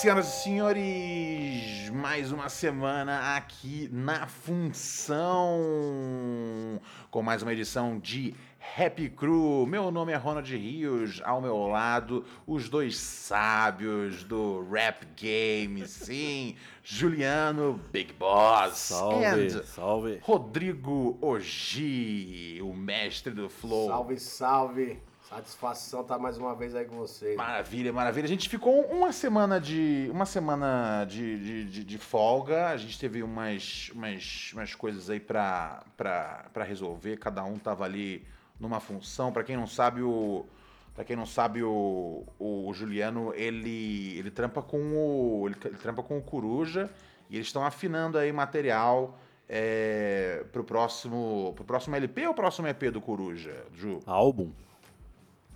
[0.00, 1.90] Senhoras e senhores!
[1.90, 5.60] Mais uma semana aqui na Função,
[7.10, 8.32] com mais uma edição de
[8.78, 9.66] Happy Crew.
[9.66, 16.54] Meu nome é Ronald Rios, ao meu lado, os dois sábios do rap game, sim,
[16.84, 20.20] Juliano Big Boss Salve, and salve.
[20.22, 23.88] Rodrigo Ogi, o mestre do flow.
[23.88, 25.07] Salve, salve.
[25.28, 27.36] Satisfação estar mais uma vez aí com vocês.
[27.36, 28.24] Maravilha, maravilha.
[28.24, 32.68] A gente ficou uma semana de uma semana de, de, de, de folga.
[32.68, 37.18] A gente teve umas, umas, umas coisas aí pra, pra, pra resolver.
[37.18, 38.26] Cada um tava ali
[38.58, 39.30] numa função.
[39.30, 40.46] Pra quem não sabe, o
[40.94, 46.02] para quem não sabe, o, o Juliano ele ele trampa com o ele, ele trampa
[46.02, 46.88] com o Coruja
[47.28, 52.84] e eles estão afinando aí material é, pro próximo pro próximo LP ou próximo EP
[52.90, 54.00] do Coruja, Ju?
[54.06, 54.50] Álbum?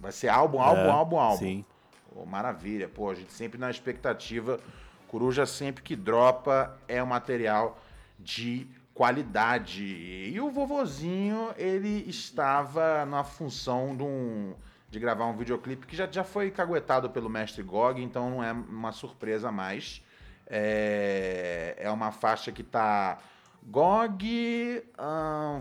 [0.03, 1.39] Vai ser álbum, álbum, É, álbum, álbum.
[1.39, 1.65] sim.
[2.13, 4.59] Pô, maravilha, pô, a gente sempre na expectativa.
[5.07, 7.79] Coruja sempre que dropa é um material
[8.19, 9.85] de qualidade.
[9.85, 14.55] E o vovozinho, ele estava na função de, um,
[14.91, 18.51] de gravar um videoclipe que já, já foi caguetado pelo mestre Gog, então não é
[18.53, 20.03] uma surpresa mais.
[20.47, 23.19] É, é uma faixa que tá
[23.63, 24.83] Gog,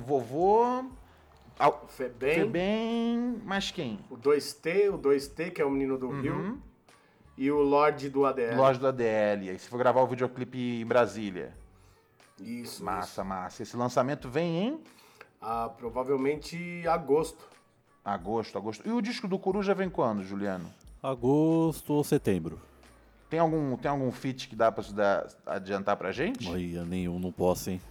[0.05, 0.85] vovô,
[1.61, 3.99] al- Febem, Febem, mas quem?
[4.09, 6.61] o 2T, o 2T, que é o menino do Rio,
[7.37, 8.55] e o Lorde do ADL.
[8.57, 9.49] Loja do ADL.
[9.49, 11.53] Aí você for gravar o videoclipe em Brasília.
[12.39, 13.25] Isso, Massa, isso.
[13.25, 13.63] massa.
[13.63, 14.79] Esse lançamento vem em
[15.41, 17.43] Ah, provavelmente agosto.
[18.03, 18.87] agosto, agosto.
[18.87, 20.71] E o disco do Coruja vem quando, Juliano?
[21.01, 22.59] Agosto ou setembro?
[23.29, 26.49] Tem algum, tem algum feat que dá pra dar- adiantar pra gente?
[26.49, 27.81] Olha, nenhum, não posso, hein?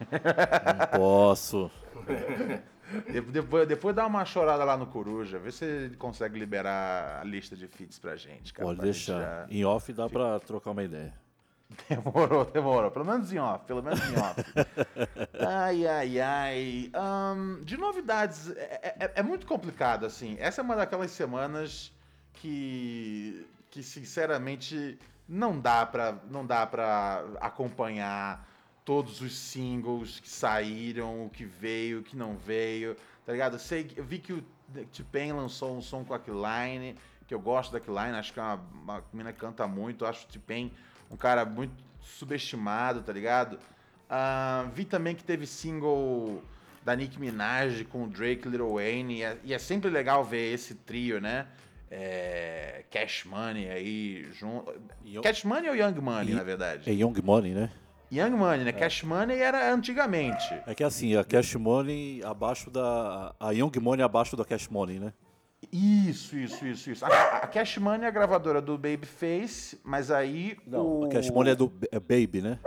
[0.00, 1.70] não posso.
[3.10, 7.24] De- depois, depois dá uma chorada lá no Coruja, vê se ele consegue liberar a
[7.24, 8.66] lista de feats pra gente, cara.
[8.66, 9.46] Pode pra deixar.
[9.50, 11.12] Em off dá pra trocar uma ideia.
[11.88, 12.90] já- Demorou, demorou.
[12.90, 14.42] Pelo menos em off, pelo menos em off.
[15.40, 16.90] ai, ai, ai.
[16.94, 20.36] Ahn, de novidades, é, é- é muito complicado, assim.
[20.38, 21.90] Essa é uma daquelas semanas
[22.34, 24.98] que, que sinceramente,
[25.28, 28.46] não dá pra, não dá pra acompanhar
[28.84, 33.54] todos os singles que saíram, o que veio, o que não veio, tá ligado?
[33.54, 34.42] Eu, sei, eu vi que o
[34.92, 38.42] T-Pain lançou um som com a Killine, que eu gosto da Killine, acho que é
[38.42, 40.72] uma, uma menina que canta muito, eu acho o T-Pain
[41.10, 43.58] um cara muito subestimado, tá ligado?
[44.08, 46.42] Ah, vi também que teve single
[46.84, 50.24] da Nicki Minaj com o Drake e Lil Wayne, e é, e é sempre legal
[50.24, 51.46] ver esse trio, né?
[51.90, 54.72] É, Cash Money aí junto.
[55.22, 56.90] Cash Money ou Young Money, E- na verdade?
[56.90, 57.70] É Young Money, né?
[58.12, 58.72] Young Money, né?
[58.72, 60.60] Cash Money era antigamente.
[60.66, 63.34] É que assim, a Cash Money abaixo da.
[63.40, 65.14] A Young Money abaixo da Cash Money, né?
[65.72, 67.04] Isso, isso, isso, isso.
[67.06, 70.58] A, a Cash Money é a gravadora do Babyface, mas aí.
[70.66, 71.04] Não, o...
[71.06, 72.58] a Cash Money é do é Baby, né?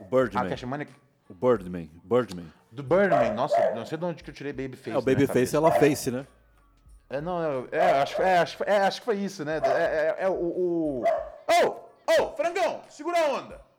[0.00, 0.48] O A Birdman.
[0.48, 0.88] Cash Money
[1.28, 1.90] O Birdman.
[2.02, 2.52] Birdman.
[2.72, 3.34] do Birdman.
[3.34, 4.90] Nossa, não sei de onde que eu tirei Babyface.
[4.90, 6.26] É, o minha Babyface ela face, né?
[7.08, 9.60] É, não, é, é, acho, é, acho, é, acho que foi isso, né?
[9.62, 11.04] É, é, é o, o.
[11.04, 12.20] Ô!
[12.20, 12.80] Ô, frangão!
[12.88, 13.71] Segura a onda!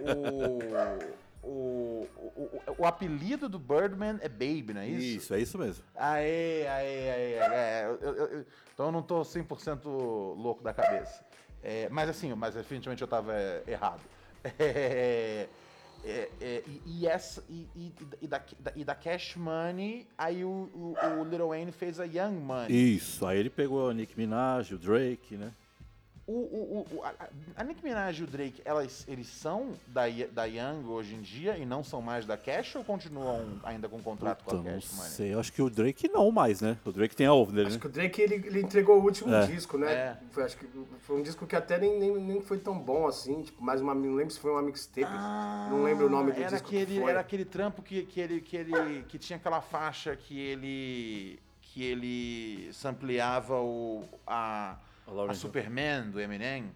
[0.00, 5.18] O, o, o, o, o apelido do Birdman é Baby, não é isso?
[5.18, 5.84] Isso, é isso mesmo.
[5.96, 7.32] Aê, aê, aê.
[7.34, 9.84] é, eu- eu- eu- então eu não tô 100%
[10.36, 11.24] louco da cabeça.
[11.62, 14.00] É, mas assim, mas definitivamente eu tava é, errado.
[14.58, 15.48] É,
[16.04, 18.42] é, é, e, e essa, e, e- e da,
[18.74, 22.96] e da Cash Money, aí o, o, o Lil Wayne fez a Young Money.
[22.96, 23.24] Isso.
[23.24, 25.52] Aí ele pegou a Nicki Minaj, o Drake, né?
[26.24, 27.12] O, o, o, a,
[27.56, 30.02] a Nicki Minaj e o Drake, elas, eles são da,
[30.32, 34.00] da Young hoje em dia e não são mais da Cash ou continuam ainda com
[34.00, 35.10] contrato Puta, com a não Cash Money?
[35.10, 35.34] sei.
[35.34, 36.78] Eu acho que o Drake não mais, né?
[36.84, 37.80] O Drake tem a ovo dele, Acho né?
[37.80, 39.46] que o Drake ele, ele entregou o último É.
[39.46, 39.92] disco, né?
[39.92, 40.16] É.
[40.30, 40.66] Foi, acho que
[41.00, 43.42] foi um disco que até nem, nem, nem foi tão bom assim.
[43.42, 43.92] Tipo, mais uma.
[43.92, 45.10] Não lembro se foi uma mixtape.
[45.70, 46.68] não lembro o nome do era disco.
[46.68, 47.10] aquele, que foi.
[47.10, 51.82] Era aquele trampo que, que, ele, que, ele, que tinha aquela faixa que ele que
[51.82, 54.76] ele sampleava o, a,
[55.30, 55.34] A.
[55.34, 56.70] Superman do Eminem.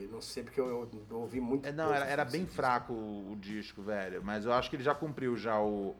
[0.00, 1.66] Eu não sei porque eu, eu, eu ouvi muito.
[1.66, 2.56] É, não, era, era bem disco.
[2.56, 4.22] fraco o, o disco, velho.
[4.24, 5.94] Mas eu acho que ele já cumpriu já o,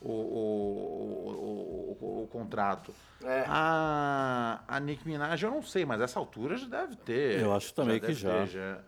[0.00, 2.92] o, o, o, o- o contrato.
[3.22, 3.44] É.
[3.46, 7.40] A, a Nicki Minaj, eu não sei, mas essa altura já deve ter.
[7.40, 8.14] Eu acho também que deve
[8.46, 8.46] já.
[8.46, 8.80] ter,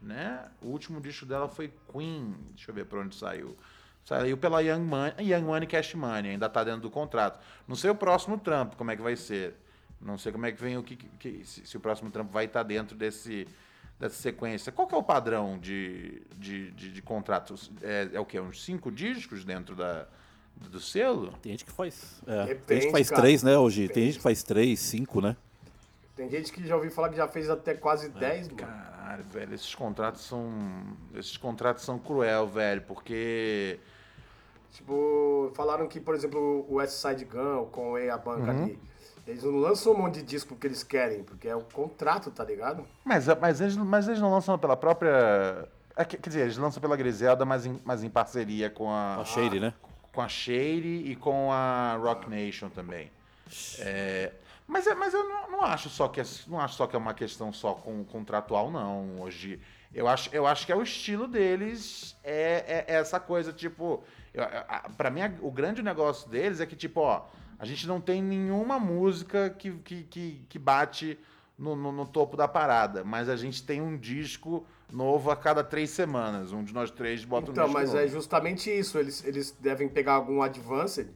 [0.00, 0.48] né?
[0.62, 2.34] O último disco dela foi Queen.
[2.54, 3.56] Deixa eu ver pra onde saiu.
[4.04, 7.38] Saiu pela Young Money, Young Money Cash Money, ainda tá dentro do contrato.
[7.68, 9.54] Não sei o próximo trampo, como é que vai ser.
[10.00, 12.46] Não sei como é que vem o que, que- se, se o próximo trampo vai
[12.46, 13.46] estar dentro desse
[13.98, 14.72] dessa sequência.
[14.72, 17.70] Qual que é o padrão de, de, de, de contratos?
[17.82, 18.40] É, é o quê?
[18.40, 20.06] Uns cinco discos dentro da,
[20.56, 21.32] do selo?
[21.42, 22.22] Tem gente que faz.
[22.26, 23.20] é, tem gente Depende, que faz cara.
[23.22, 23.80] três, né, hoje?
[23.80, 24.06] Tem Depende.
[24.06, 25.36] gente que faz três, cinco, né?
[26.16, 28.56] Tem gente que já ouviu falar que já fez até quase 10, mano.
[28.58, 30.50] Caralho, velho, esses contratos são.
[31.14, 33.78] Esses contratos são cruel, velho, porque.
[34.72, 38.62] Tipo, falaram que, por exemplo, o West Side Gun, com a banca Uhum.
[38.64, 38.78] ali,
[39.26, 42.44] eles não lançam um monte de disco porque eles querem, porque é o contrato, tá
[42.44, 42.86] ligado?
[43.04, 45.68] Mas, mas, eles, mas eles não lançam pela própria.
[45.96, 49.16] é que- Quer dizer, eles lançam pela Griselda, mas em, mas em parceria com a.
[49.16, 49.74] A Shady, né?
[50.12, 53.10] Com a Shady e com a Rock Nation também.
[53.78, 54.32] É,
[54.66, 56.98] mas, é- mas eu não, não acho só que é, não acho só que é
[56.98, 59.20] uma questão só com, contratual, não.
[59.20, 59.60] Hoje.
[59.92, 64.02] Eu acho, eu acho que é o estilo deles, é, é- é essa coisa, tipo.
[64.32, 67.22] Eu, a- pra mim, a- o grande negócio deles é que, tipo, ó,
[67.60, 71.18] a gente não tem nenhuma música que, que, que, que bate
[71.58, 75.62] no, no- no topo da parada, mas a gente tem um disco novo a cada
[75.62, 76.52] três semanas.
[76.52, 78.00] Um de nós três bota um Então, disco mas novo.
[78.00, 78.98] é justamente isso.
[78.98, 81.08] Eles, eles devem pegar algum advanced,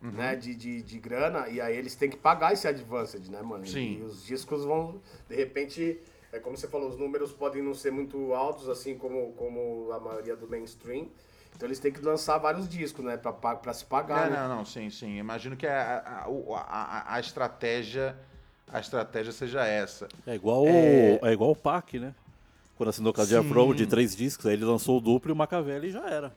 [0.00, 0.12] Uhum.
[0.12, 3.66] né, de, de, de grana, e aí eles têm que pagar esse advanced, né, mano?
[3.66, 3.98] Sim.
[3.98, 5.98] E os discos vão, de repente,
[6.32, 9.98] é como você falou, os números podem não ser muito altos, assim como, como a
[9.98, 11.08] maioria do mainstream.
[11.58, 14.36] Então eles têm que lançar vários discos, né, pra, pra se pagar, É, né?
[14.36, 15.16] não, não, sim, sim.
[15.18, 16.24] Imagino que a, a,
[16.56, 18.16] a, a- estratégia
[18.72, 20.06] a estratégia seja essa.
[20.24, 21.32] É igual, o- é...
[21.32, 22.14] igual o Pac, né?
[22.76, 23.24] Quando assinou com a.
[23.24, 26.32] Rowe de três discos, aí ele lançou o duplo e o Machiavelli e já era.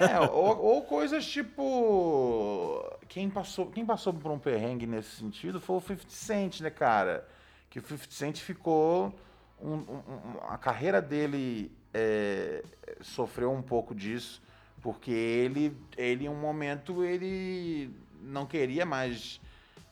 [0.00, 2.84] É, ou, ou coisas tipo.
[3.08, 7.28] Quem passou, quem passou por um perrengue nesse sentido foi o 50 Cent, né, cara?
[7.68, 9.14] Que o 50 Cent ficou.
[9.62, 12.62] um- um- um- a carreira dele é,
[13.00, 14.42] sofreu um pouco disso,
[14.80, 17.90] porque ele, ele, em um momento, ele
[18.22, 19.40] não queria mais,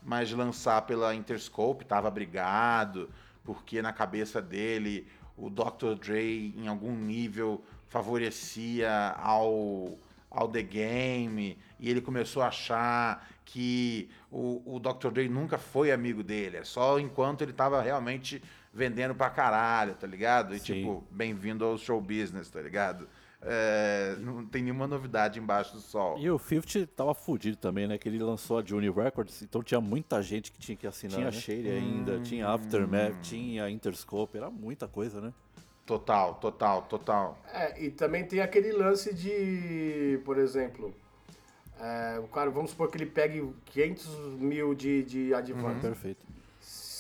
[0.03, 3.11] mais lançar pela Interscope, estava brigado,
[3.45, 5.07] porque na cabeça dele
[5.37, 5.95] o Dr.
[6.01, 9.99] Dre, em algum nível, favorecia ao,
[10.31, 15.11] ao The Game, e ele começou a achar que o, o Dr.
[15.11, 18.43] Dre nunca foi amigo dele, é só enquanto ele estava realmente
[18.73, 20.55] vendendo pra caralho, tá ligado?
[20.55, 20.75] E Sim.
[20.75, 23.09] tipo, bem-vindo ao show business, tá ligado?
[23.41, 26.19] É, não tem nenhuma novidade embaixo do sol.
[26.19, 27.97] E o 50 tava fudido também, né?
[27.97, 31.17] Que ele lançou a Juni Records, então tinha muita gente que tinha que assinar.
[31.17, 31.33] Tinha né?
[31.33, 35.33] Shady ainda, tinha Aftermath, tinha Interscope, era muita coisa, né?
[35.87, 37.39] Total, total, total.
[37.51, 40.93] É, e também tem aquele lance de, por exemplo,
[41.81, 45.81] é, o cara, vamos supor que ele pegue 500 mil de, de advance.
[45.81, 46.27] Perfeito.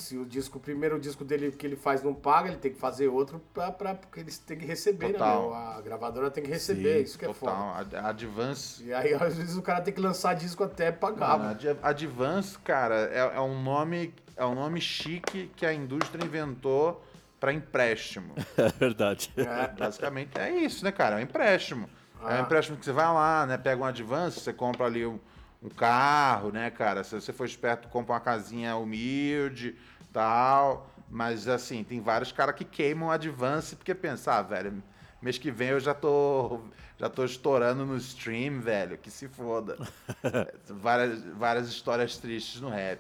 [0.08, 2.78] Se o disco, o primeiro disco dele que ele faz não paga, ele tem que
[2.78, 5.42] fazer outro pra, pra, porque eles têm que receber, Total.
[5.42, 5.46] né?
[5.48, 5.54] meu?
[5.54, 7.52] A gravadora tem que receber, Sim, isso que é foda.
[7.52, 8.00] Total.
[8.02, 8.82] A, a Advance.
[8.84, 11.38] E aí, às vezes, o cara tem que lançar disco até pagar.
[11.38, 11.78] Mano, mano.
[11.82, 17.04] Advance, cara, é, é um nome é um nome chique que a indústria inventou
[17.38, 18.34] para empréstimo.
[18.56, 19.30] É verdade.
[19.36, 19.68] É.
[19.78, 21.16] Basicamente é isso, né, cara?
[21.16, 21.86] É um empréstimo.
[22.22, 22.40] É Ah.
[22.40, 23.58] um empréstimo que você vai lá, né?
[23.58, 25.18] Pega um advance, você compra ali um,
[25.62, 27.04] um carro, né, cara?
[27.04, 29.76] Se você for esperto, compra uma casinha humilde,
[30.12, 30.90] tal.
[31.10, 34.82] Mas assim, tem vários caras que queimam advance porque pensam, ah, velho,
[35.22, 36.60] mês que vem eu já tô
[36.98, 39.76] já tô estourando no stream, velho, que se foda.
[40.68, 42.98] várias, várias histórias tristes no rap.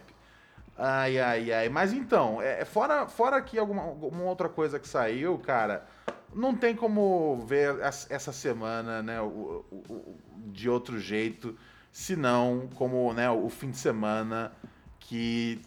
[0.76, 1.68] Ai, ai, ai.
[1.68, 5.84] Mas então, é, fora, fora que alguma, alguma outra coisa que saiu, cara,
[6.32, 11.58] não tem como ver es- essa semana, né, o, o- o- de outro jeito,
[11.92, 14.52] senão como, né, o fim de semana
[15.00, 15.60] que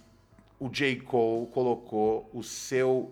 [0.62, 0.98] o J.
[1.02, 3.12] Cole colocou o seu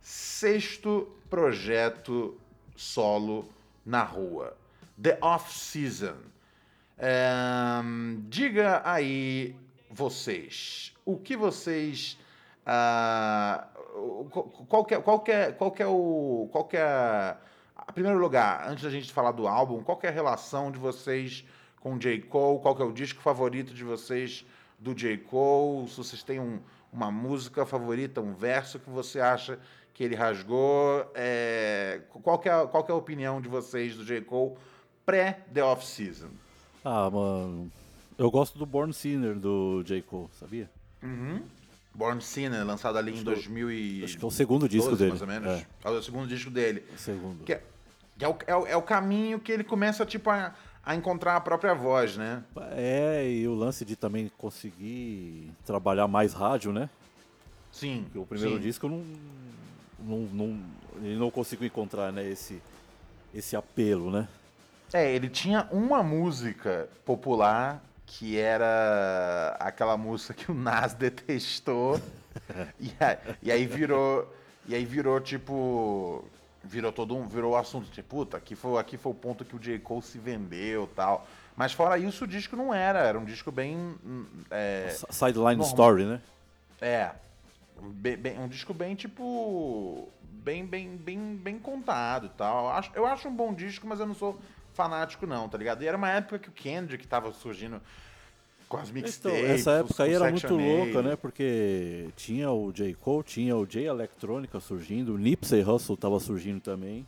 [0.00, 2.40] sexto projeto
[2.74, 3.46] solo
[3.84, 4.56] na rua.
[5.00, 6.16] The Off-Season.
[6.98, 9.54] Ahn, diga aí,
[9.90, 12.18] vocês, o que vocês.
[13.94, 14.24] o-
[14.66, 16.48] qual, que é, qual, que é, qual que é o.
[16.50, 17.36] Qual que é.
[17.88, 20.78] Em primeiro lugar, antes da gente falar do álbum, qual que é a relação de
[20.78, 21.44] vocês
[21.80, 22.22] com J.
[22.22, 22.60] Cole?
[22.60, 24.44] Qual que é o disco favorito de vocês
[24.78, 25.18] do J.
[25.18, 25.88] Cole?
[25.90, 26.58] Se vocês têm um-
[26.92, 29.58] uma música favorita, um verso que você acha
[29.92, 31.10] que ele rasgou.
[31.14, 34.20] é, qual, é, qual é a opinião de vocês do J.
[34.22, 34.54] Cole
[35.04, 36.28] pré-The Off-Season?
[36.84, 37.70] Ah, mano.
[38.18, 40.00] Eu gosto do Born Sinner do J.
[40.02, 40.70] Cole, sabia?
[41.94, 44.98] Born Sinner, lançado ali em que- 2000 e Acho que é o segundo disco 12,
[44.98, 45.10] dele.
[45.10, 45.48] mais ou menos.
[45.48, 45.66] É.
[45.84, 46.84] É o segundo disco dele.
[46.94, 47.44] O segundo.
[47.44, 47.62] Que é,
[48.20, 50.54] é o, é, o, é o caminho que ele começa, tipo, a,
[50.86, 52.44] a encontrar a própria voz, né?
[52.70, 56.88] É, e o lance de também conseguir trabalhar mais rádio, né?
[57.72, 58.04] Sim.
[58.04, 58.62] Porque o primeiro sim.
[58.62, 59.04] disco não,
[59.98, 60.60] não, não,
[61.02, 62.62] ele não conseguiu encontrar, né, esse,
[63.34, 64.28] esse apelo, né?
[64.92, 72.00] É, ele tinha uma música popular que era aquela música que o Nas detestou.
[72.78, 74.32] e, aí, e aí virou.
[74.68, 76.24] E aí virou tipo.
[76.66, 77.26] Virou todo um.
[77.28, 79.78] Virou o assunto, tipo, puta, aqui foi, aqui foi o ponto que o J.
[79.78, 81.26] Cole se vendeu tal.
[81.56, 82.98] Mas fora isso, o disco não era.
[83.00, 83.76] Era um disco bem.
[84.04, 85.66] hum, É, Sideline normal.
[85.68, 86.20] Story, né?
[86.80, 87.12] é.
[87.80, 90.08] bem, bem- um disco bem, tipo.
[90.30, 92.68] Bem, bem, bem, bem contado e tal.
[92.70, 94.38] Acho- Eu acho um bom disco, mas eu não sou
[94.74, 95.82] fanático, não, tá ligado?
[95.82, 97.80] E era uma época que o Kendrick tava surgindo
[98.68, 99.44] com as Então, mixtapes.
[99.44, 101.02] essa época aí era muito louca, A.
[101.02, 101.16] né?
[101.16, 102.94] Porque tinha o J.
[102.94, 107.06] Cole, tinha o J Electronica surgindo, o Nipsey Hussle tava surgindo também.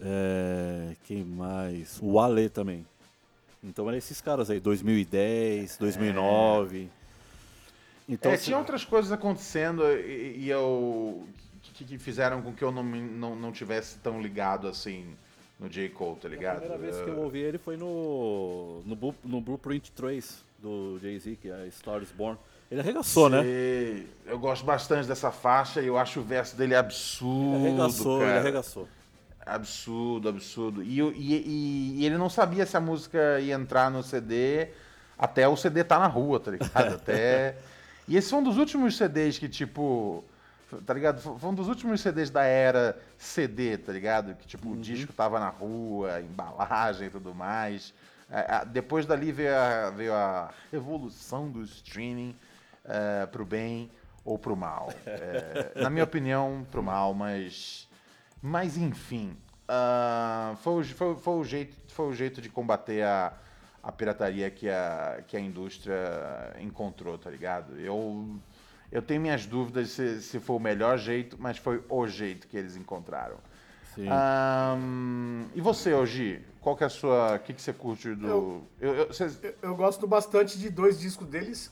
[0.00, 1.98] É, quem mais?
[2.00, 2.86] O Ale também.
[3.62, 6.88] Então eram esses caras aí, 2010, 2009.
[8.08, 11.26] Então, é, assim, tinha outras coisas acontecendo e, e eu.
[11.74, 15.04] Que, que fizeram com que eu não, não, não tivesse tão ligado assim
[15.58, 15.88] no J.
[15.90, 16.60] Cole, tá a ligado?
[16.60, 21.50] primeira vez que eu ouvi ele foi no, no, no Blueprint 3 do Jay-Z, que
[21.50, 22.38] é Star is Born.
[22.70, 23.42] Ele arregaçou, né?
[23.42, 24.06] Sei.
[24.26, 27.56] Eu gosto bastante dessa faixa e eu acho o verso dele absurdo.
[27.56, 28.40] Ele arregaçou, ele cara.
[28.40, 28.88] arregaçou.
[29.44, 30.82] Absurdo, absurdo.
[30.82, 34.68] E, e- e- e ele não sabia se a música ia entrar no CD
[35.18, 36.94] até o CD tá na rua, tá ligado?
[36.94, 37.56] Até.
[38.08, 40.24] E esse foi um dos últimos CDs que, tipo.
[40.84, 41.20] Tá ligado?
[41.20, 44.34] Foi foi um dos últimos CDs da era CD, tá ligado?
[44.34, 47.94] Que, tipo, o disco tava na rua, embalagem e tudo mais.
[48.30, 52.34] É, a- Depois dali veio a, veio a revolução do streaming
[52.84, 53.90] é, pro bem
[54.24, 54.88] ou pro mal.
[55.06, 57.88] É, na minha opinião, pro mal, mas.
[58.42, 59.36] Mas enfim.
[59.68, 63.32] ah, foi, o, foi, foi o jeito, foi o jeito de combater a,
[63.82, 65.96] a pirataria que a, que a indústria
[66.60, 67.78] encontrou, tá ligado?
[67.78, 68.36] Eu,
[68.90, 72.56] eu tenho minhas dúvidas se, se foi o melhor jeito, mas foi o jeito que
[72.56, 73.36] eles encontraram.
[73.94, 74.08] Sim.
[74.08, 76.40] Ahn, e você, Ogi?
[76.60, 77.36] Qual que é a sua.
[77.36, 78.26] O que, que você curte do.
[78.26, 81.70] Eu- Eu, eu- cês- Eu, eu gosto bastante de dois discos deles,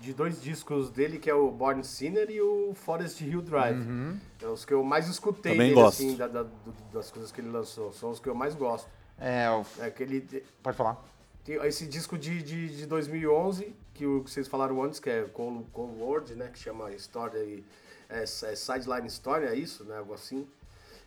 [0.00, 3.76] de dois discos dele, que é o Born Sinner e o Forest Hill Drive.
[3.78, 4.18] Uhum.
[4.40, 6.02] É os que eu mais escutei Também dele, gosto.
[6.02, 7.92] assim, da- da- do- das coisas que ele lançou.
[7.92, 8.88] São os que eu mais gosto.
[9.18, 10.20] é, o- É aquele,
[10.62, 10.96] pode falar.
[11.44, 15.22] tem esse disco de, de, de 2011, que, o, que vocês falaram antes, que é
[15.24, 16.48] Cold, Cold World, né?
[16.52, 17.62] Que chama História e...
[18.08, 19.98] É, é Sideline Story, é isso, né?
[19.98, 20.46] Algo assim.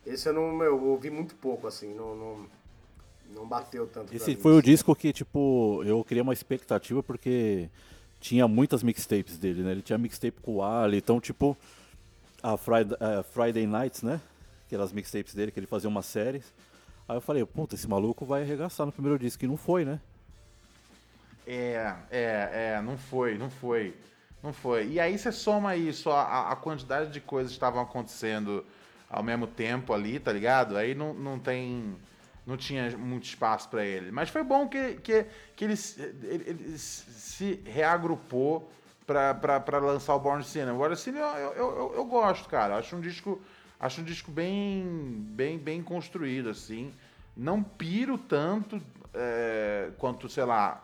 [0.06, 2.46] Esse eu não, eu ouvi muito pouco, assim, não, não,
[3.34, 7.02] não bateu tanto pra Esse mim, foi o disco que, tipo, eu criei uma expectativa
[7.02, 7.68] porque
[8.20, 9.72] tinha muitas mixtapes dele, né?
[9.72, 11.56] Ele tinha mixtape com o Ali, então, tipo,
[12.42, 14.20] a Friday, a Friday Nights, né?
[14.66, 16.42] Aquelas mixtapes dele, que ele fazia uma série.
[17.08, 20.00] Aí eu falei, puta, esse maluco vai arregaçar no primeiro disco, e não foi, né?
[21.46, 23.94] É, é, é, não foi, não foi.
[24.42, 24.88] Não foi.
[24.88, 28.64] E aí você soma isso, a, a quantidade de coisas que estavam acontecendo
[29.08, 30.76] ao mesmo tempo ali, tá ligado?
[30.76, 31.96] Aí não, não tem.
[32.46, 34.12] Não tinha muito espaço pra ele.
[34.12, 35.26] Mas foi bom que, que,
[35.56, 35.74] que ele,
[36.22, 38.70] ele, ele se reagrupou
[39.04, 40.72] pra lançar o Born Sinner.
[40.74, 42.76] O Born Sinner eu, eu, eu, eu gosto, cara.
[42.76, 43.40] Acho um disco,
[43.80, 44.84] acho um disco bem,
[45.30, 46.92] bem, bem construído, assim.
[47.36, 48.80] Não piro tanto
[49.12, 50.82] é, quanto, sei lá,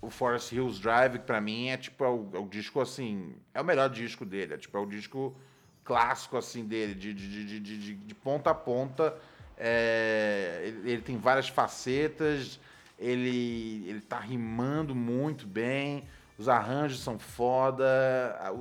[0.00, 3.34] o Forest Hills Drive, que pra mim é tipo é o, é o disco assim.
[3.52, 4.54] É o melhor disco dele.
[4.54, 5.36] É tipo é o disco
[5.84, 9.16] clássico assim dele, de, de, de, de, de- de ponta a ponta.
[9.58, 12.60] É, ele, ele tem várias facetas,
[12.98, 16.04] ele, ele tá rimando muito bem,
[16.38, 17.84] os arranjos são foda,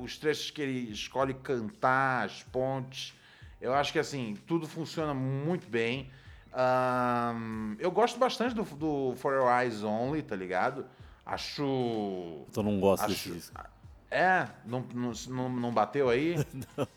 [0.02, 3.14] os trechos que ele escolhe cantar, as pontes.
[3.60, 6.10] Eu acho que assim, tudo funciona muito bem.
[6.54, 10.86] Ahn, eu gosto bastante do, do For Your Eyes Only, tá ligado?
[11.26, 12.46] Acho.
[12.50, 13.62] Então eu não gosto Acho- desse disco.
[14.10, 14.48] É?
[14.66, 14.86] Não,
[15.28, 16.36] não, não bateu aí?
[16.78, 16.88] não.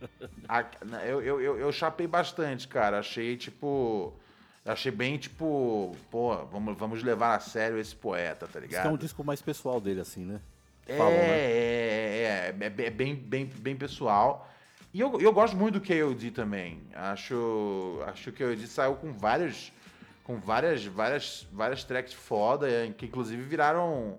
[1.06, 2.98] eu, eu, eu, eu chapei bastante, cara.
[2.98, 4.12] Achei, tipo.
[4.64, 5.96] Achei bem, tipo.
[6.10, 8.94] Pô, vamos, vamos levar a sério esse poeta, tá Esse que é ligado?
[8.94, 10.40] um disco mais pessoal dele, assim, né?
[10.86, 11.18] É, Falam, né?
[11.18, 14.48] é, é, é, é bem, bem, bem pessoal.
[14.92, 16.82] E eu, eu gosto muito do KOD também.
[16.94, 19.70] Acho, acho que o KOD saiu com vários,
[20.24, 24.18] com várias, várias, várias tracks foda, que inclusive viraram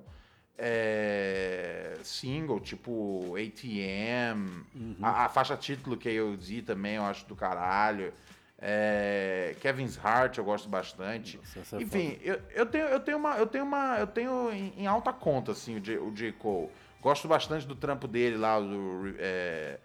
[0.62, 4.96] é, single, tipo ATM, Uhum.
[5.02, 8.14] a, a faixa título KOD também eu acho do caralho.
[8.62, 11.40] É, Kevin's Heart eu gosto bastante.
[11.56, 14.74] Nossa, é Enfim, eu, eu tenho, eu tenho uma, eu tenho uma, eu tenho em,
[14.78, 16.34] em alta conta assim o J, o J.
[16.34, 16.70] Cole.
[17.02, 19.80] Gosto bastante do trampo dele lá do é,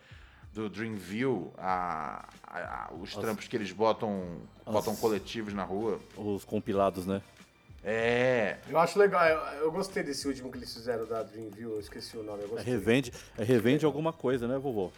[0.52, 6.00] do Dreamville, a, a- a- os trampos que eles botam, botam coletivos na rua.
[6.16, 7.22] Os compilados, né?
[7.84, 11.80] É, Eu acho legal, eu, eu gostei desse último que eles fizeram da Dreamville, eu
[11.80, 14.90] esqueci o nome, eu É revende, é revende alguma coisa, né, vovô?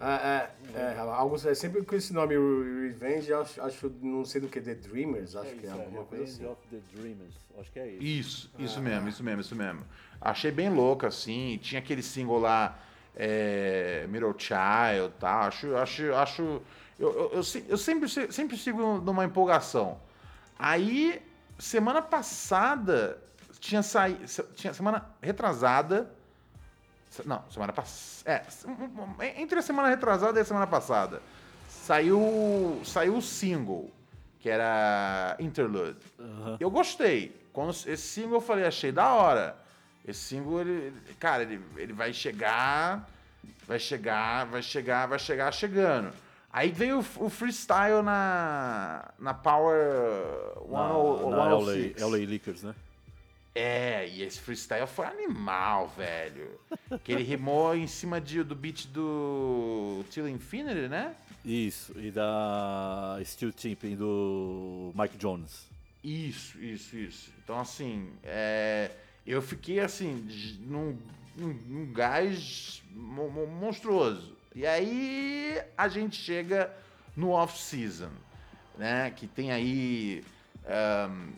[0.00, 4.40] É, é, é, algo, é sempre com esse nome Re- Revenge, acho, acho não sei
[4.40, 6.46] do que, The Dreamers, acho que é alguma coisa assim.
[6.46, 7.34] of the Dreamers.
[7.58, 8.02] Acho que é isso.
[8.04, 9.80] isso, isso mesmo, isso mesmo, isso mesmo.
[10.20, 11.58] Achei bem louco assim.
[11.60, 12.78] Tinha aquele single lá,
[13.16, 15.40] é, Middle Child, tá?
[15.46, 16.42] Acho, acho, acho.
[16.96, 19.98] Eu, eu, eu, eu sempre, se- sempre sigo numa empolgação.
[20.56, 21.20] Aí,
[21.58, 23.18] semana passada,
[23.60, 24.24] tinha saído.
[24.54, 26.10] Tinha semana retrasada,
[27.24, 28.42] Não, semana passada.
[29.20, 31.20] É, entre a semana retrasada e a semana passada.
[31.68, 33.90] Saiu, saiu o single,
[34.40, 35.98] que era Interlude.
[36.18, 36.56] Aham.
[36.60, 37.34] Eu gostei.
[37.52, 39.56] Quando esse single eu falei, achei da hora.
[40.06, 43.08] Esse single, ele, cara, ele, ele vai chegar,
[43.66, 46.12] vai chegar, vai chegar, vai chegar chegando.
[46.58, 49.76] Aí veio o, o freestyle na, na Power
[50.68, 52.02] Na, 10- na LA, 106.
[52.02, 52.74] LA Lakers, né?
[53.54, 56.50] É, e esse freestyle foi animal, velho.
[57.04, 61.14] Que ele rimou em cima de, do beat do Till Infinity, né?
[61.44, 65.64] Isso, e da Steel Timping do Mike Jones.
[66.02, 67.30] Isso, isso, isso.
[67.44, 68.90] Então, assim, é,
[69.24, 70.26] eu fiquei, assim,
[70.66, 70.98] num,
[71.36, 74.36] num, num gás mo- mo- monstruoso.
[74.58, 76.68] E aí a gente chega
[77.16, 78.10] no off-season,
[78.76, 79.08] né?
[79.08, 80.24] Que tem aí
[80.66, 81.30] ahn,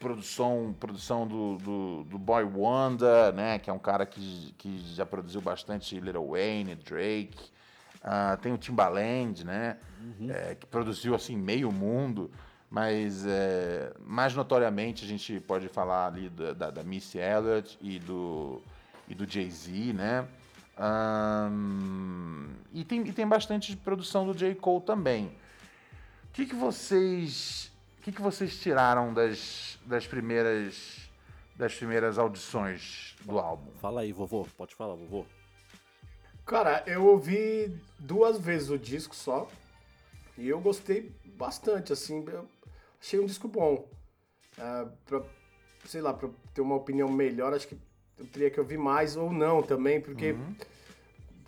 [0.00, 3.58] produção, produção do, do, do Boy Wonder, né?
[3.58, 7.50] Que é um cara que, que já produziu bastante Little Wayne, Drake.
[8.02, 9.76] Ah, tem o Timbaland, né?
[10.30, 12.30] é, que produziu assim meio mundo,
[12.70, 17.98] mas é, mais notoriamente a gente pode falar ali da, da, da Missy Elliott e
[17.98, 18.62] do,
[19.06, 20.26] e do Jay-Z, né?
[20.76, 24.54] Ahn, e, tem, e tem bastante produção do J.
[24.54, 25.26] Cole também.
[26.24, 27.72] O que, que vocês.
[27.98, 31.06] O que, que vocês tiraram das, das primeiras
[31.56, 33.70] das primeiras audições do álbum?
[33.80, 34.46] Fala aí, vovô.
[34.56, 35.24] Pode falar, vovô.
[36.44, 39.48] Cara, eu ouvi duas vezes o disco só.
[40.36, 42.24] E eu gostei bastante, assim.
[42.28, 42.46] Eu
[43.00, 43.88] achei um disco bom.
[44.58, 45.22] É, pra,
[45.84, 47.78] sei lá, pra ter uma opinião melhor, acho que
[48.18, 50.34] eu teria que ouvir mais ou não também, porque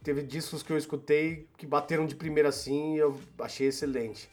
[0.03, 4.29] teve discos que eu escutei que bateram de primeira assim e eu achei excelente.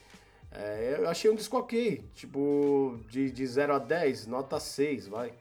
[0.52, 5.34] É, eu achei um disco ok, tipo, de, de 0 a 10, nota 6, vai.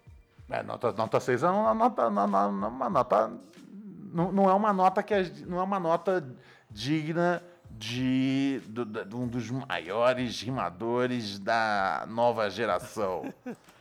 [0.51, 2.09] É, nota, nota 6 é uma nota.
[2.09, 3.33] Uma, uma- uma nota
[4.13, 6.25] não, não é uma nota que é, não é uma nota
[6.71, 13.33] digna de, do- da- de um dos maiores rimadores da nova geração.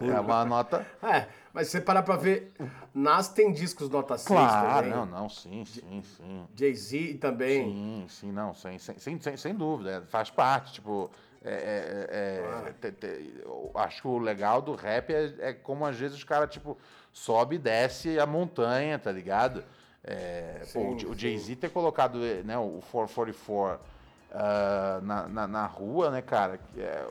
[0.00, 0.86] É uma nota.
[1.02, 2.52] É, mas se você parar pra ver,
[2.94, 4.90] Nas tem discos nota 6 Claro, também.
[4.90, 6.46] não, não, sim, sim, sim.
[6.54, 7.64] Jay-Z também.
[7.64, 11.10] Sim, sim, não, sem, sem, sem, sem, dúvida, é, faz parte, tipo,
[11.44, 15.84] é, é, é, te- te- eu acho que o legal do rap é, é como
[15.86, 16.76] às vezes os caras, tipo,
[17.12, 19.64] sobe e desce a montanha, tá ligado?
[20.04, 21.18] É, pô, o, Sim, o sim.
[21.18, 23.80] Jay-Z ter colocado né, o 444
[24.30, 27.08] ah, na, na, na rua, né, cara, que, é,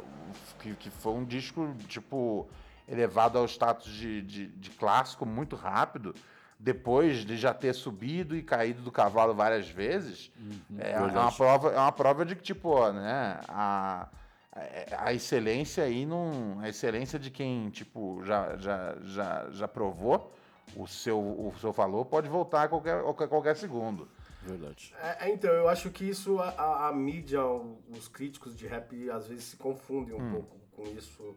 [0.59, 2.47] que, que foi um disco, tipo,
[2.87, 6.13] elevado ao status de, de, de clássico muito rápido,
[6.59, 10.31] depois de já ter subido e caído do cavalo várias vezes,
[10.79, 14.07] é, é uma prova, é uma prova de que, tipo, ó, né, a,
[14.51, 16.59] a, a excelência aí não.
[16.59, 20.33] A excelência de quem, tipo, já, já, já, já provou
[20.75, 24.09] o seu, o seu valor pode voltar a qualquer, a qualquer segundo.
[24.47, 24.93] Verdade.
[25.01, 29.09] É, é, então, eu acho que isso, a, a- a mídia, os críticos de rap,
[29.09, 31.35] às vezes se confundem um pouco com isso.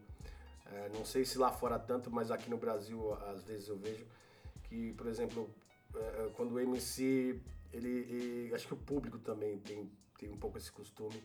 [0.73, 4.05] É, não sei se lá fora tanto, mas aqui no Brasil, às vezes eu vejo
[4.63, 5.49] que, por exemplo,
[5.93, 7.39] é, é, quando o MC,
[7.73, 11.21] ele, ele- Acho que o público também tem, tem um pouco esse costume.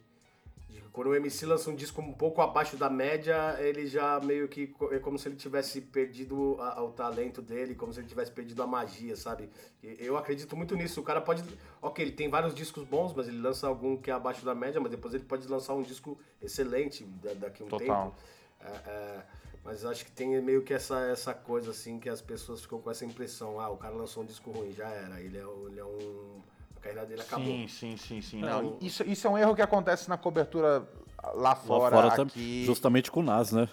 [0.92, 4.74] Quando o MC lança um disco um pouco abaixo da média, ele já meio que.
[4.90, 8.62] É como se ele tivesse perdido a- o talento dele, como se ele tivesse perdido
[8.62, 9.50] a magia, sabe?
[9.82, 11.00] Eu acredito muito nisso.
[11.00, 11.44] O cara pode.
[11.82, 14.80] Ok, ele tem vários discos bons, mas ele lança algum que é abaixo da média,
[14.80, 18.04] mas depois ele pode lançar um disco excelente da- daqui a um Total.
[18.06, 18.16] tempo.
[18.60, 19.22] É, é,
[19.62, 22.90] mas acho que tem meio que essa, essa coisa assim que as pessoas ficam com
[22.90, 25.20] essa impressão: ah, o cara lançou um disco ruim, já era.
[25.20, 26.40] Ele é, ele é um.
[26.86, 27.44] A carreira dele acabou.
[27.46, 28.42] Sim, sim, sim, sim.
[28.42, 30.86] É, Não, o- isso, isso é um erro que acontece na cobertura
[31.34, 32.26] lá fora, Lá fora também.
[32.26, 32.64] aqui.
[32.64, 33.68] Justamente com o Nas, né?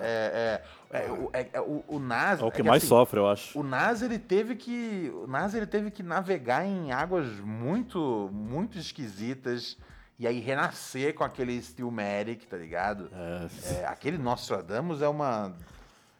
[0.00, 2.40] É, é, é, o, é, é, o, o Nas.
[2.40, 3.58] É o que, que, mais assim, sofre, eu acho.
[3.58, 8.78] O Nas ele teve que o Nas ele teve que navegar em águas muito muito
[8.78, 9.76] esquisitas
[10.20, 13.10] e aí renascer com aquele Stillmatic, tá ligado?
[13.12, 13.80] É.
[13.80, 15.52] É, aquele Nostradamus é uma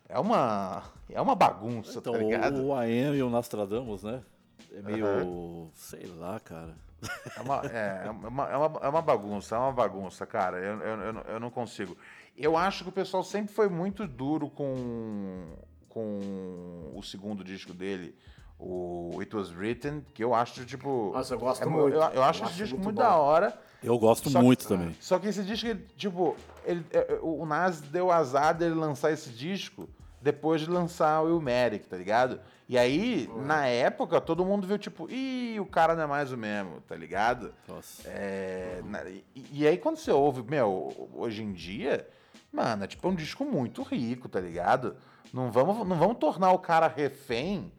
[0.09, 2.57] é uma é uma bagunça, Então, tá ligado?
[2.57, 4.22] o, o AM e o Nostradamus, né?
[4.70, 5.70] É meio.
[5.75, 6.75] sei lá, cara.
[7.37, 10.59] É uma, é, é uma, é, uma, é uma bagunça, é uma bagunça, cara.
[10.59, 11.96] Eu, eu, eu, não- eu não consigo.
[12.37, 15.46] Eu acho que o pessoal sempre foi muito duro com,
[15.88, 18.14] com o segundo disco dele,
[18.59, 21.11] o It Was Written, que eu acho, tipo.
[21.12, 21.94] Nossa, eu gosto é mu- muito.
[21.94, 23.59] Eu, eu acho Eu esse acho disco muito muito da hora.
[23.83, 24.96] Eu gosto Só que- muito também.
[25.01, 29.31] Só que esse disco, tipo, ele, é, é, o Nas deu azar dele lançar esse
[29.31, 29.88] disco
[30.20, 32.40] depois de lançar o Ilmeric, tá ligado?
[32.68, 36.37] E aí, na época, todo mundo viu, tipo, ih, o cara não é mais o
[36.37, 37.53] mesmo, tá ligado?
[37.68, 38.09] Nossa.
[38.09, 42.09] É, na- e, e aí, quando você ouve, meu, hoje em dia,
[42.53, 44.96] mano, é tipo um disco muito rico, tá ligado?
[45.35, 47.70] Não vamos, não vamos tornar o cara refém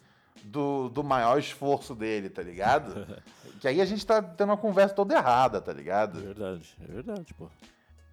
[0.43, 3.07] do, do maior esforço dele, tá ligado?
[3.61, 6.19] que aí a gente tá tendo uma conversa toda errada, tá ligado?
[6.19, 7.49] É verdade, é verdade, pô.